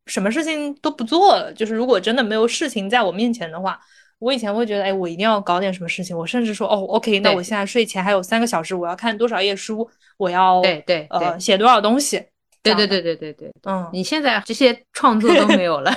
[0.07, 3.79] 什么事情都不做了，就是如果真的没有事情在我面前的话，
[4.21, 6.15] 我以前会觉得，哎，我一定要搞点什么事情。
[6.15, 12.23] 我甚至说，哦，OK，那我现在睡前还有三个小时，我要看多少页书，我要对对呃写多少东西。
[12.61, 15.91] 对对对对对对，嗯，你现在这些创作都没有了，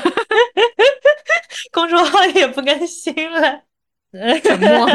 [1.70, 3.60] 公众号也不更新了，
[4.42, 4.86] 沉默，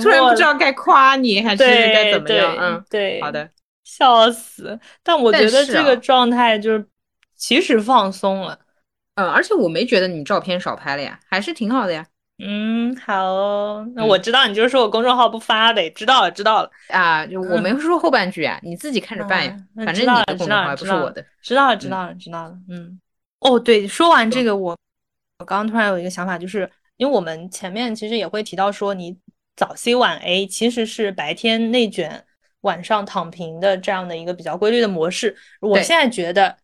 [0.00, 2.56] 突然不知道该夸你还是该怎么样。
[2.58, 3.46] 嗯，对，好的，
[3.84, 4.80] 笑死。
[5.02, 6.86] 但我觉得这个状态就是。
[7.36, 8.58] 其实放松了，
[9.14, 12.06] 嗯，而且我没觉得你照片少拍了呀，还是挺好的呀。
[12.42, 16.70] 嗯，好，那我知道你就是说我公众号不发呗，知道了，知道了。
[16.88, 23.00] 啊，就我没说后半句啊，你自己看着办呀，反正你的公众号不是我的，知道了，知道了，知道了，嗯，
[23.40, 24.76] 哦，对，说完这个，我
[25.38, 29.16] 我刚刚突然有一个想法，就是因为我们前面其实也会提到说，你
[29.56, 32.24] 早 C 晚 A 其实是白天内卷，
[32.62, 36.56] 晚上躺平的这样的一个比较规律的模式，我现在觉得。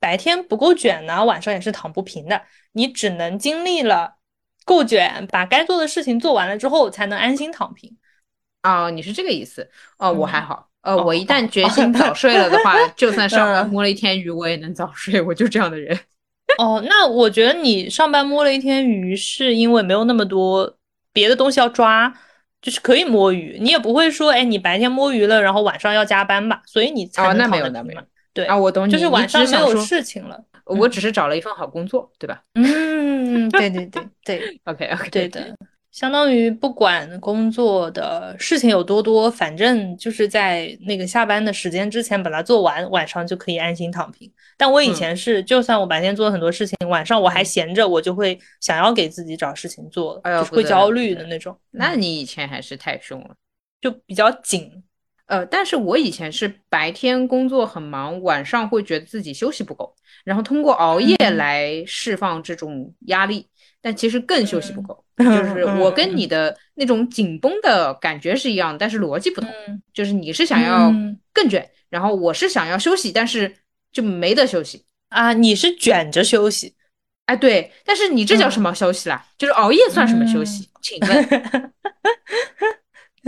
[0.00, 2.40] 白天不够卷呢，晚上也是躺不平的。
[2.70, 4.14] 你只能经历了
[4.68, 7.90] 够卷，把该做的事情做完了之后，才能安心躺平。
[8.62, 9.66] 哦，你是这个意思？
[9.96, 10.68] 哦，我还好。
[10.82, 15.20] 呃，我一旦决心早睡了的话， 就算上班摸了一天鱼，我也能早睡。
[15.22, 15.98] 我就这样的人。
[16.58, 20.76] 哦，那我觉得你上班摸了一天鱼，是因为没有那么多
[21.12, 22.12] 别的东西要抓，
[22.60, 23.58] 就是可以摸鱼。
[23.60, 26.62] 你也不会说，哎，你白天摸鱼了，然后晚上要加班吧？
[26.66, 27.96] 所以你才能躺得平。
[28.38, 30.40] 对啊，我懂你，就是晚上没有事情了。
[30.64, 32.40] 我只是找了一份好工作，对吧？
[32.54, 35.52] 嗯，对对对 对，OK OK，对的，
[35.90, 44.30] 相当于不管工作的事情有多多，反正就是在那个下班的时间之前把它做完，晚上就可以安心躺平。
[44.56, 51.58] 但我以前是，就算我白天做了很多事情，晚上我还闲着，我就会想要给自己找事情做，就是会焦虑的那种。
[51.72, 53.30] 那你以前还是太凶了，
[53.80, 54.70] 就比较紧。
[55.28, 63.46] 呃，但是我以前是白天工作很忙，晚上会觉得自己休息不够，然后通过熬夜来释放这种压力，
[63.82, 65.04] 但其实更休息不够。
[65.18, 69.50] 就是我跟你的那种紧绷的感觉是一样，但是逻辑不同。
[69.92, 70.92] 就是你是想要
[71.32, 73.54] 更卷，然后我是想要休息，但是
[73.92, 75.32] 就没得休息啊。
[75.32, 76.74] 你是卷着休息，
[77.26, 79.26] 哎，对，但是你这叫什么休息啦？
[79.36, 80.70] 就是熬夜算什么休息？
[80.80, 81.72] 请问？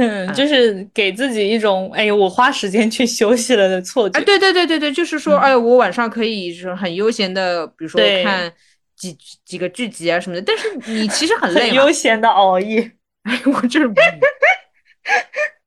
[0.00, 4.18] 嗯，就是给自己一种哎呦，我花时间去休息了的错觉。
[4.22, 8.50] 对对对对对，就是说，哎，我晚上可以是很悠闲的，比如说看
[8.96, 10.42] 几几个剧集啊什么的。
[10.42, 12.90] 但是你其实很累，悠闲的熬夜。
[13.24, 13.90] 哎，我这是。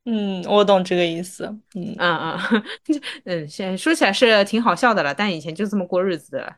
[0.05, 1.45] 嗯，我懂这个意思。
[1.75, 2.63] 嗯 嗯嗯，
[3.25, 6.55] 嗯，现在说起来是挺好笑的了，但以前就这么过日子的。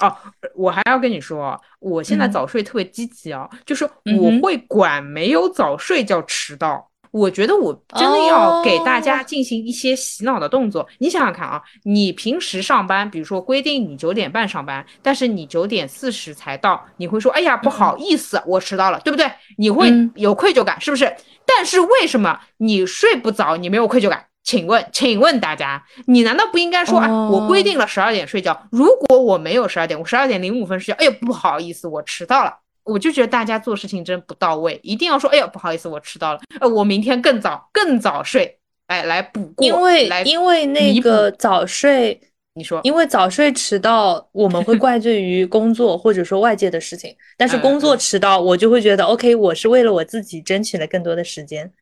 [0.00, 0.12] 哦，
[0.56, 3.88] 我还要跟你说，我现在早睡特别积极啊，就是
[4.18, 6.90] 我会管没有早睡叫迟到。
[7.14, 10.84] 我觉得我真的要给大家进行一些洗脑的动作。
[10.98, 19.30] 你想想看啊，你平时上班，比如说规定你九点半上班，但是你九点四十才到，你会说，哎呀，不好意思，我迟到了，对不对？
[19.58, 21.14] 你会有愧疚感，是不是？
[21.46, 24.26] 但是为什么你睡不着，你没有愧疚感？
[24.42, 27.08] 请问，请问大家，你难道不应该说哎？
[27.08, 32.63] 我规定了十二点睡觉，如果我没有十二点，我十二点零五分睡觉，哎呀，不好意思，我迟到了。
[32.84, 39.66] 我就觉得大家做事情真不到位，一定要说，哎呀，不好意思，我迟到了，呃，我明天更早更早睡，哎，来补过。
[39.66, 42.20] 因为因为那个早睡，
[42.54, 51.72] 你说，因为早睡迟到，我们会 怪罪于工作或者说外界的事情，但是工作迟到，我就会觉得，OK，我是为了我自己争取了更多的时间。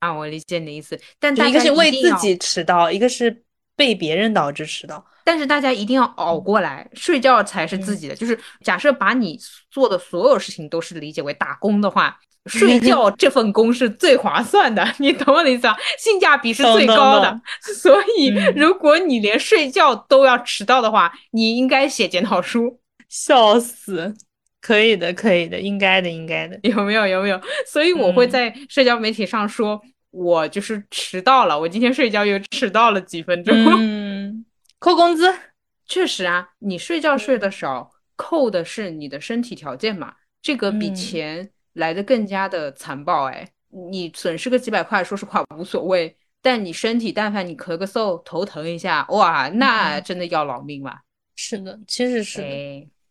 [0.00, 3.42] 啊，我理解你的意思，但一个是为自己迟到，一个是
[3.80, 5.02] 被别人导致迟到。
[5.24, 8.14] 但是大家一定要熬过来，睡觉才是自己的。
[8.14, 9.38] 就是假设把你
[9.70, 15.74] 做的所有事情都是理解为打工的话， 睡觉这份工是最划算的， 你懂我的意思啊？
[15.98, 17.40] 性价比是最高的。
[17.74, 22.78] 所以如果你连睡觉都要迟到的话，你应该写检讨书。
[23.08, 24.14] 笑死。
[24.60, 27.06] 可以的，可以的，应该的，应该的，有没有？
[27.06, 27.40] 有没有？
[27.66, 34.44] 所以我会在社交媒体上说，我就是迟到了，我今天睡觉又迟到了几分钟，嗯，
[34.78, 35.32] 扣工资。
[35.86, 43.24] 确实啊，你睡觉睡得少，扣的是你的身体条件嘛，这个比钱来的更加的残暴。
[43.24, 43.48] 哎，
[43.90, 50.96] 你损失个几百块，说实话无所谓，但你身体，但凡你咳个嗽、头疼一下，哇，那真的要老命了。
[51.34, 52.40] 是的，其实是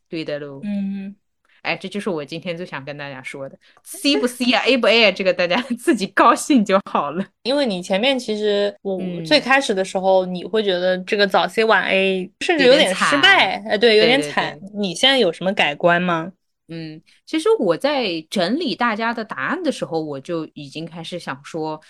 [0.08, 0.62] 对的喽。
[0.64, 1.16] 嗯。
[1.62, 7.26] 哎，这就是我今天最想跟大家说的，C 不 C 啊，A 不 A 啊，这个大家 自己高兴就好了。
[7.44, 14.60] 因为你前面其实我最开始的时候，你会觉得这个早 C 晚 A 甚至有点失败，哎，对，有点惨。
[14.76, 16.32] 你现在有什么改观吗？
[16.68, 21.82] 嗯，其实我在整理大家的答案的时候，我就已经开始想说，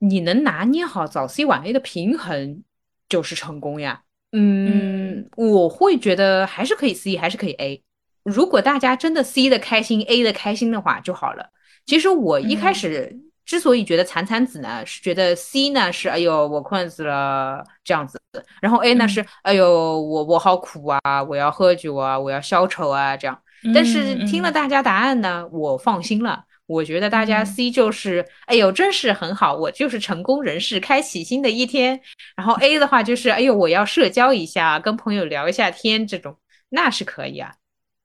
[0.00, 2.62] 你能拿捏好早 C 晚 A 的平衡，
[3.08, 4.02] 就是成功呀。
[4.32, 7.80] 嗯，我会觉得还是可以 C，还是可以 A。
[8.24, 11.50] 如果大家真的 C 的开心，A 的开心的话就好了。
[11.86, 13.14] 其实我一开始
[13.44, 18.18] 之所以觉得惨惨子呢，是觉得 C 呢是哎呦我困死了这样子，
[18.62, 23.38] 然后 A 呢是哎呦我我好苦啊，我要喝酒啊，我要消愁啊这样。
[23.74, 26.44] 但是听了大家答案呢，我放心了。
[26.66, 32.00] 我觉得大家 C 就是哎呦真是很好，我就是成功人士，开启新的一天。
[32.36, 36.38] 然后 A 的话就是哎呦我要社交一下，跟朋友聊一下天这种，
[36.70, 37.52] 那是可以啊。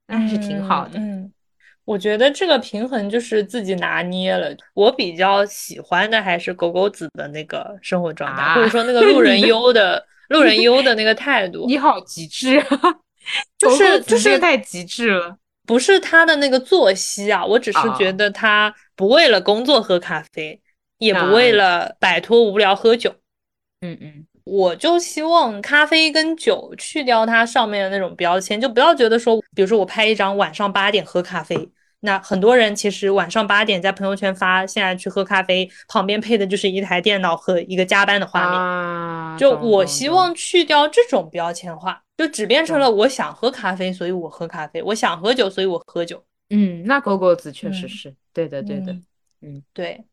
[0.10, 1.32] 那是挺好的，嗯，
[1.86, 4.55] 我觉得这个平衡就是自己拿捏了。
[4.74, 11.66] 我比较喜欢的还是狗狗子的那个生活状态，或者说那个路人 优的路人优的那个态度。
[11.70, 12.68] 你好极致啊，
[13.57, 15.38] 就是就是太极致了。
[15.66, 20.60] 不是他的那个作息啊，我只是觉得他不为了工作喝咖啡，
[20.97, 23.14] 也不为了摆脱无聊喝酒。
[23.82, 24.26] 嗯嗯。
[24.50, 31.69] 我就希望咖啡跟酒去掉它上面的那种标签，就不要觉得说，比如说我拍一张晚上八点喝咖啡，
[31.99, 39.38] 那很多人其实晚上八点在朋友圈发现在去喝咖啡，旁边配的就是一台电脑和一个加班的画面。
[39.38, 46.24] 就我希望去掉这种标签化，就只变成了我想喝咖啡，所以我喝咖啡；我想喝酒，所以我喝酒。
[46.49, 48.91] 嗯，那狗狗子确实是对的，对的。
[49.41, 50.03] 嗯，对。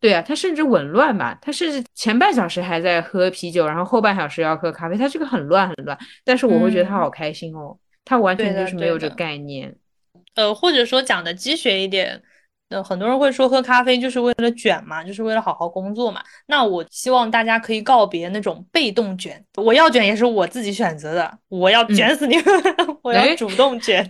[0.00, 5.98] 对啊，他甚至紊乱吧，他甚至前半小时还在喝啤酒，然后后半小时要喝咖啡，他这个很乱很乱。
[6.24, 9.74] 但是我会觉得他好开心哦，他完全就是没有这个概念。
[10.34, 12.22] 呃，或者说讲的积学一点。
[12.70, 16.22] 那很多人会说喝咖啡就是为了卷嘛，就是为了好好工作嘛。
[16.46, 22.44] 那我希望大家可以告别那种被动卷，我要卷也是我自己选择的，我要卷死你们，
[23.02, 24.06] 我要主动卷。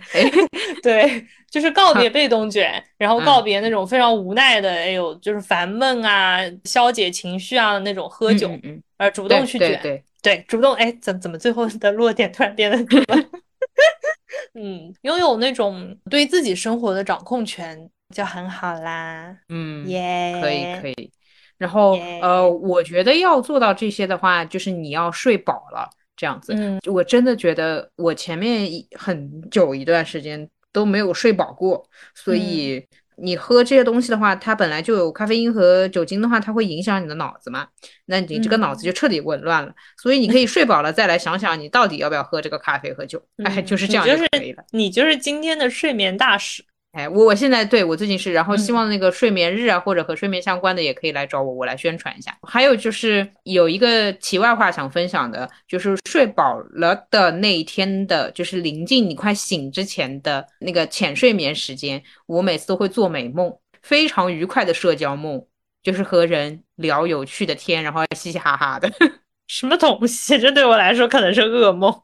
[0.83, 8.51] 对，就是告别被动卷，然后告别那种非常无奈的，哎呦，就是烦闷啊、消解情绪啊那种喝酒，
[8.97, 9.79] 而主动去卷。
[9.81, 10.73] 对对，主动。
[10.73, 12.77] 哎，怎怎么最后的落点突然变得？
[14.53, 17.89] 嗯，拥有那种对自己生活的掌控权。
[18.15, 21.11] 就很好啦，嗯，耶，可以可以。
[21.57, 21.91] 然后
[22.21, 26.53] 呃，我觉得要做到这些的话，就是你要睡饱了，这样子。
[26.55, 28.67] 嗯，我真的觉得我前面
[28.97, 32.83] 很久一段时间都没有睡饱过，所以
[33.17, 37.67] 你喝这些东西的话，它本来就有咖啡因和酒精的话，它会影响你的脑子嘛，
[38.05, 39.71] 那你这个脑子就彻底紊乱了。
[40.01, 43.21] 所以你可以睡饱了再来想想，你到底要不要喝这个咖啡和酒。
[43.43, 44.63] 哎，就是这样就可以了。
[44.71, 46.63] 你就是今天的睡眠大使。
[46.99, 52.37] 哎，我我现在对我最近是，然后希望那个睡眠日啊，或者和睡眠相关的也可以来找我，我来宣传一下。
[52.43, 65.41] 还有就是有一个题外话想分享的，就是睡饱了的那一天的，就是临近你快醒之前的那个浅睡眠时间，我每次都会做美梦，非常愉快的社交梦，
[65.81, 68.91] 就是和人聊有趣的天，然后嘻嘻哈哈的。
[69.47, 70.37] 什么东西？
[70.37, 72.01] 这对我来说可能是噩梦。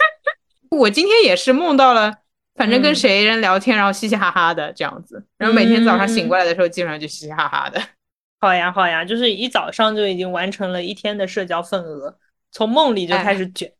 [0.70, 2.18] 我今天也是梦到了。
[2.58, 7.80] 反正跟谁人聊天，然后嘻嘻哈哈的这样子，然后每天早上醒过来的时候，基本上就嘻嘻哈哈的。
[8.40, 12.18] 好呀，好呀，就是一早上就已经完成了一天的社交份额，
[12.52, 13.72] 从梦里就开始卷。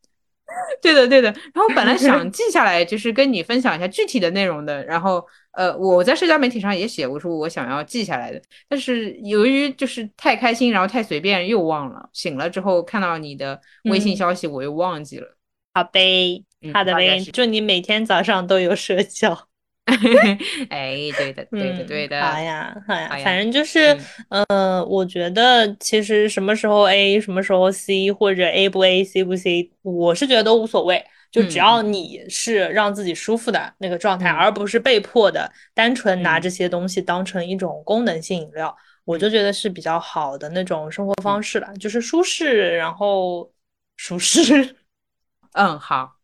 [0.80, 1.30] 对的，对的。
[1.52, 4.82] 然后本来想 记下来，就是跟你分享一下具体的内容的。
[4.86, 5.22] 然后，
[5.52, 12.08] 呃，我在社交媒体上也写，我说我想要记下来的，但是由于就是太开心，然后太随便，又忘了。
[12.14, 15.36] 醒了之后看到你的微信消息，我又忘记了。
[15.74, 16.42] 好呗。
[16.72, 19.48] 好的呗，祝你每天早上都有社交。
[20.68, 22.20] 哎，对的，对的，对的。
[22.20, 23.96] 好呀，好呀，反正就是，
[24.28, 31.02] 呃，我觉得其实什么时候 A，什么时候 C，或者 A 不 A，C 不 C，我是觉得都无所谓，
[31.32, 38.76] 就只要你是让自己舒服的那个状态，而不是被迫的，单纯拿这些东西当成一种功能性饮料，
[39.06, 43.50] 我就觉得是比较好的那种生活方式了，就是舒适，然后
[43.96, 44.76] 舒适。
[45.54, 46.17] 嗯，好。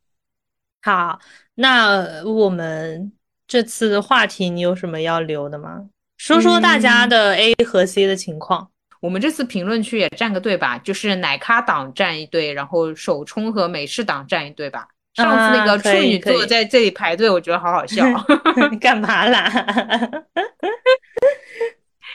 [0.84, 1.18] 好，
[1.54, 3.10] 那我们
[3.46, 5.86] 这次话题你有什么要留的吗？
[6.18, 8.68] 说说大家的 A 和 C 的情况。
[9.00, 14.86] 我们这次评论区也站个队吧，就是奶咖党站一队，然后手冲和美式党站一队吧。
[15.14, 18.04] 上次那个处女座在这里排队，我觉得好好笑。
[18.78, 19.50] 干嘛啦？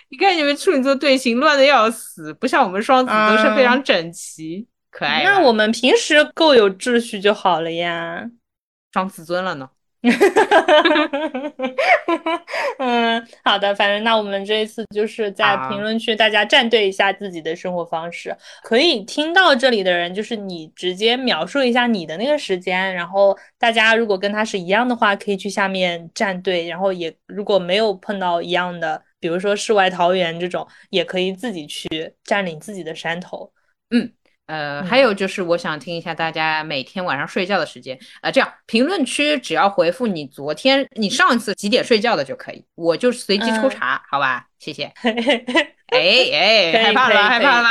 [0.10, 5.24] 你看你们处女座队形乱的要死，不像我们双子都是非常整齐可爱。
[5.24, 8.30] 那我们平时够有秩序就好了呀。
[8.94, 9.70] 伤自尊了呢。
[12.80, 18.34] 嗯，好的，反正那我们这一次就是在评论区大家站队一下自己的生活方式。
[18.64, 26.66] 可以听到这里的人，就是你直接描述一下你的那个时间，然后大家如果跟他是一样的话，可以去下面站队。
[26.70, 31.90] 然后也如果没有碰到一样的，比如说世外桃源这种，也可以自己去
[32.24, 33.52] 占领自己的山头。
[33.90, 34.14] 嗯。
[34.50, 37.96] 呃，还有就是我想听一下大家每天晚上睡觉的时间。
[38.22, 44.48] 呃，这样评论区只要回复你昨天、你上一次几点睡觉的就可以，我就随机抽查，好吧？
[44.58, 44.92] 谢谢。
[45.94, 46.00] 哎
[46.34, 47.70] 哎，害怕了，害怕了。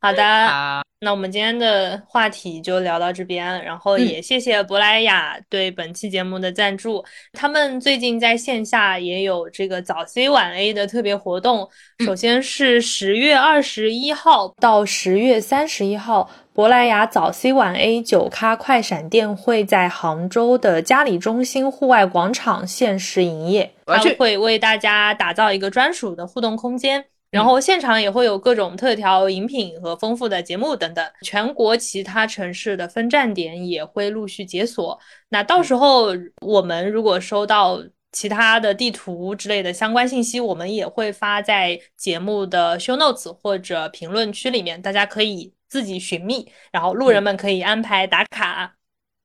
[0.00, 7.04] 好的， 好，那我们今天的话题就聊到这边，然后也谢谢珀莱雅对本期节目的赞助。
[7.32, 11.68] 他们最近在线下也有这个早 C 晚 A 的特别活动，
[12.06, 27.06] 首先是十月二十一号到十月三十一号，珀莱雅早 C 晚 A 九咖快闪店会在杭州的嘉里中心户外广场限时营业，他会为大家打造一个专属的互动空间。
[27.32, 35.00] 然后现场也会有各种特调饮品和丰富的节目等等，全国其他城市的分站点也会陆续解锁。
[35.30, 36.08] 那到时候
[36.42, 37.82] 我们如果收到
[38.12, 48.76] 其他的地图之类的相关信息，我们也会发在节目的 show notes 或者评论区里面，大家可以自己寻觅，然后路人们可以安排打卡。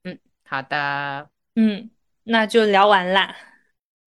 [0.06, 1.28] 嗯，好的，
[1.58, 1.90] 嗯，
[2.24, 3.36] 那就聊完啦。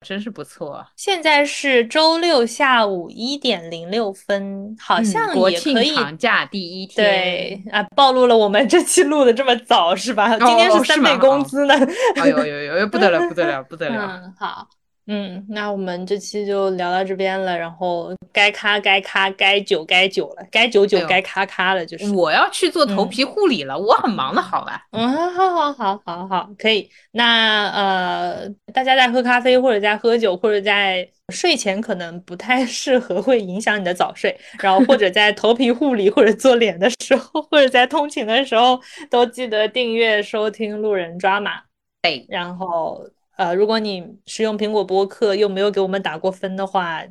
[0.06, 0.86] 真是不错。
[0.96, 7.04] 现在是周六下午一点零六分，好像国庆长假第一天。
[7.04, 10.38] 对啊，暴露了我们这期录的这么早是吧？
[10.38, 11.74] 今天是三倍工资呢。
[12.16, 14.20] 哎呦呦呦，不得了，不得了，不得了。
[14.24, 14.66] 嗯，好。
[15.12, 24.86] 嗯，那我们这期就聊到这边了，然后该咖该咖，该酒该酒了，该酒酒该咖咖了，就是我要去做头皮护理了，我很忙的，好吧？
[24.92, 26.88] 嗯，好好好好好，可以。
[27.10, 34.38] 那呃，大家在喝咖啡或者在喝酒或者在睡前可能不太 适合，会影响你的早睡。
[34.60, 38.80] 然后或者在头皮护理或者做脸的时候，或者在通勤的时候，
[39.10, 41.60] 都记得订阅收听路人抓马。
[42.02, 43.04] 对，然后。
[43.40, 47.02] 呃，如果你使用苹果播客又没有给我们打过分的话，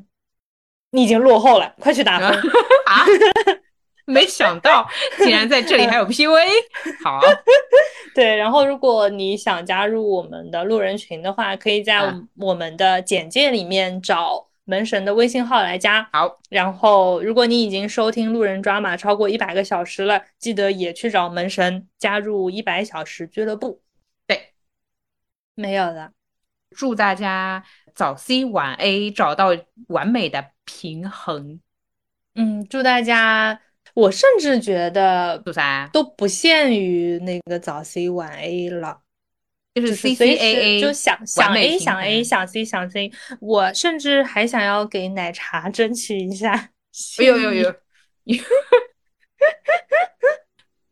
[0.91, 2.27] 你已经落后了，快去打分
[2.85, 3.03] 啊！
[4.06, 4.88] 没想到
[5.18, 6.35] 竟然在这里还有 P V，
[7.03, 7.19] 好，
[8.14, 8.35] 对。
[8.35, 16.07] 然后如果你想加入我们的路人群的话，可以在我们的简介里面找门神的微信号来加。
[16.14, 23.81] 好，然后如果你已经收听路人抓马超过一百个小时了，记得也去找门神加入一百小时俱乐部。
[24.27, 24.53] 对，
[25.56, 26.11] 没有了。
[26.76, 27.64] 祝大家
[27.94, 29.50] 早 C 晚 A 找到
[29.88, 31.60] 完美的平衡。
[32.36, 33.60] 嗯，祝大家，
[33.94, 39.02] 我甚至觉得祝啥都不限于那个早 C 晚 A 了，
[39.74, 46.72] 就是 C C A A，就想想 A 想 A 想 C 想 C，我甚至还想要给奶茶 争取一下。
[47.18, 47.76] 哎呦呦呦！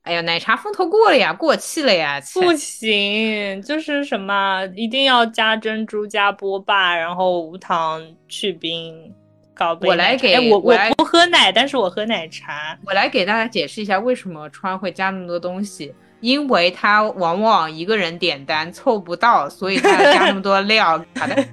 [0.07, 2.17] 哎呀，奶茶风头过了呀，过气了呀！
[2.33, 9.13] 不行，就是什么一定要加珍珠、加波霸，然后无糖去冰，
[9.53, 9.89] 搞杯。
[9.89, 12.77] 我来给我我不喝奶，但是我喝奶茶。
[12.85, 21.03] 我来给大家解释一下为什么川会加那么多东西，因为他往往一个人点单凑不到，所以他要加那么多料。
[21.19, 21.45] 好的，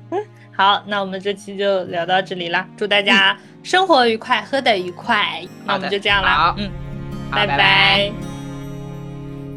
[0.54, 5.42] 好，那我们这期就聊到这里啦，祝大家生活愉快，喝的愉快。
[5.64, 6.70] 那我们就这样啦，嗯。
[7.32, 8.12] 拜拜。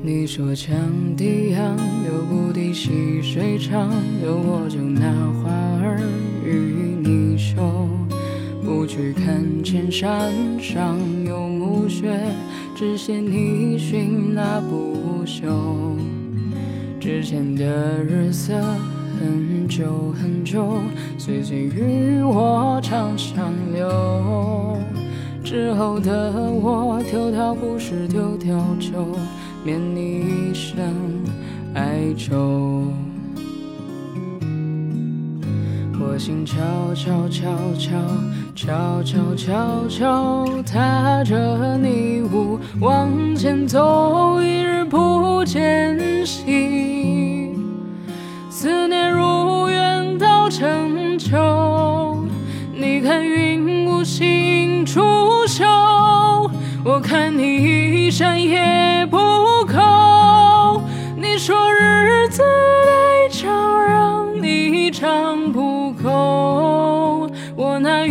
[0.01, 0.71] 你说羌
[1.17, 3.91] 笛杨，流不滴细水长，
[4.23, 5.11] 有我就拿
[5.43, 5.51] 花
[5.83, 5.99] 儿
[6.43, 7.89] 与你绣。
[8.63, 12.17] 不去看千山上有暮雪，
[12.75, 15.97] 只羡你寻那不休。
[16.99, 18.53] 之前的日色
[19.19, 20.77] 很久很久，
[21.17, 24.79] 岁岁与我长相留。
[25.45, 29.15] 之后的我，丢掉不是丢掉就
[29.63, 30.75] 免你一生
[31.75, 32.87] 哀愁。
[36.01, 36.55] 我心悄
[36.95, 37.45] 悄悄
[37.77, 37.93] 悄
[38.55, 47.51] 悄悄悄悄踏着你雾往前走，一日不见兮，
[48.49, 52.17] 思念如远到成秋。
[52.73, 55.24] 你看云无心处。
[55.57, 55.63] 手，
[56.83, 59.17] 我看你一闪也不
[59.65, 60.81] 够。
[61.15, 67.29] 你说日子太长，让你长不够。
[67.55, 68.05] 我拿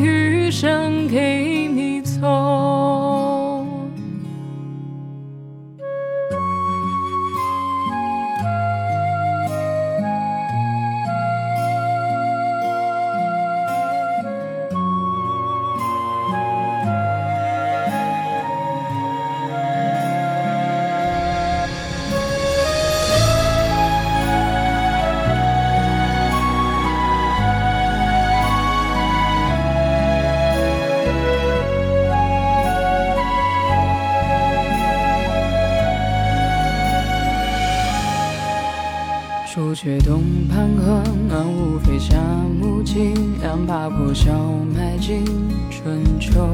[39.85, 42.17] 却东畔河，岸无飞下
[42.59, 43.13] 木尽，
[43.43, 44.33] 两把破箫
[44.75, 45.23] 埋进
[45.71, 46.49] 春秋。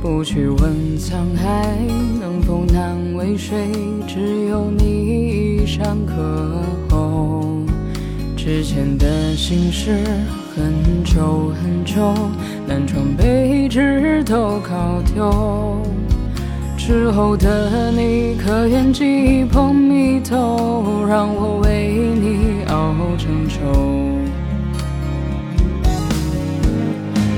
[0.00, 1.76] 不去问沧海
[2.18, 3.68] 能否难为水，
[4.08, 7.44] 只有你一山可候。
[8.34, 10.02] 之前的心事
[10.56, 12.14] 很久很久，
[12.66, 15.89] 南窗北纸都考丢。
[16.90, 23.54] 之后的你，可愿寄捧蜜豆，让我为你熬成粥？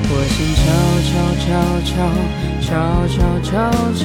[0.08, 0.64] 我心悄
[1.04, 1.52] 悄悄
[2.62, 2.72] 悄
[3.12, 3.50] 悄悄
[3.92, 4.00] 悄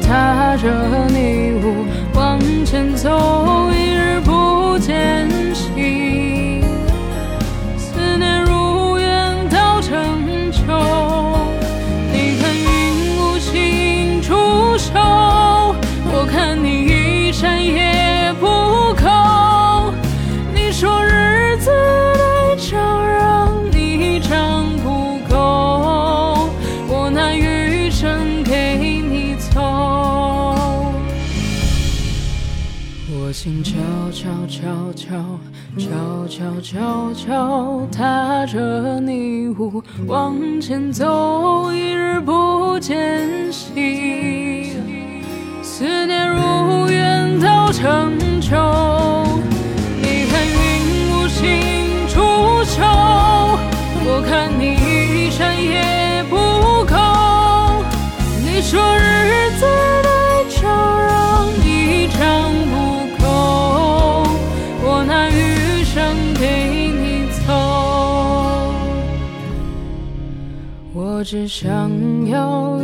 [0.00, 0.64] 踏着
[1.08, 1.84] 你舞
[2.14, 3.10] 往前走，
[3.72, 5.27] 一日不见
[36.60, 44.72] 悄悄悄踏着你舞往前走，一日不见兮。
[45.62, 48.56] 思念如远到成秋，
[71.30, 72.82] 只想要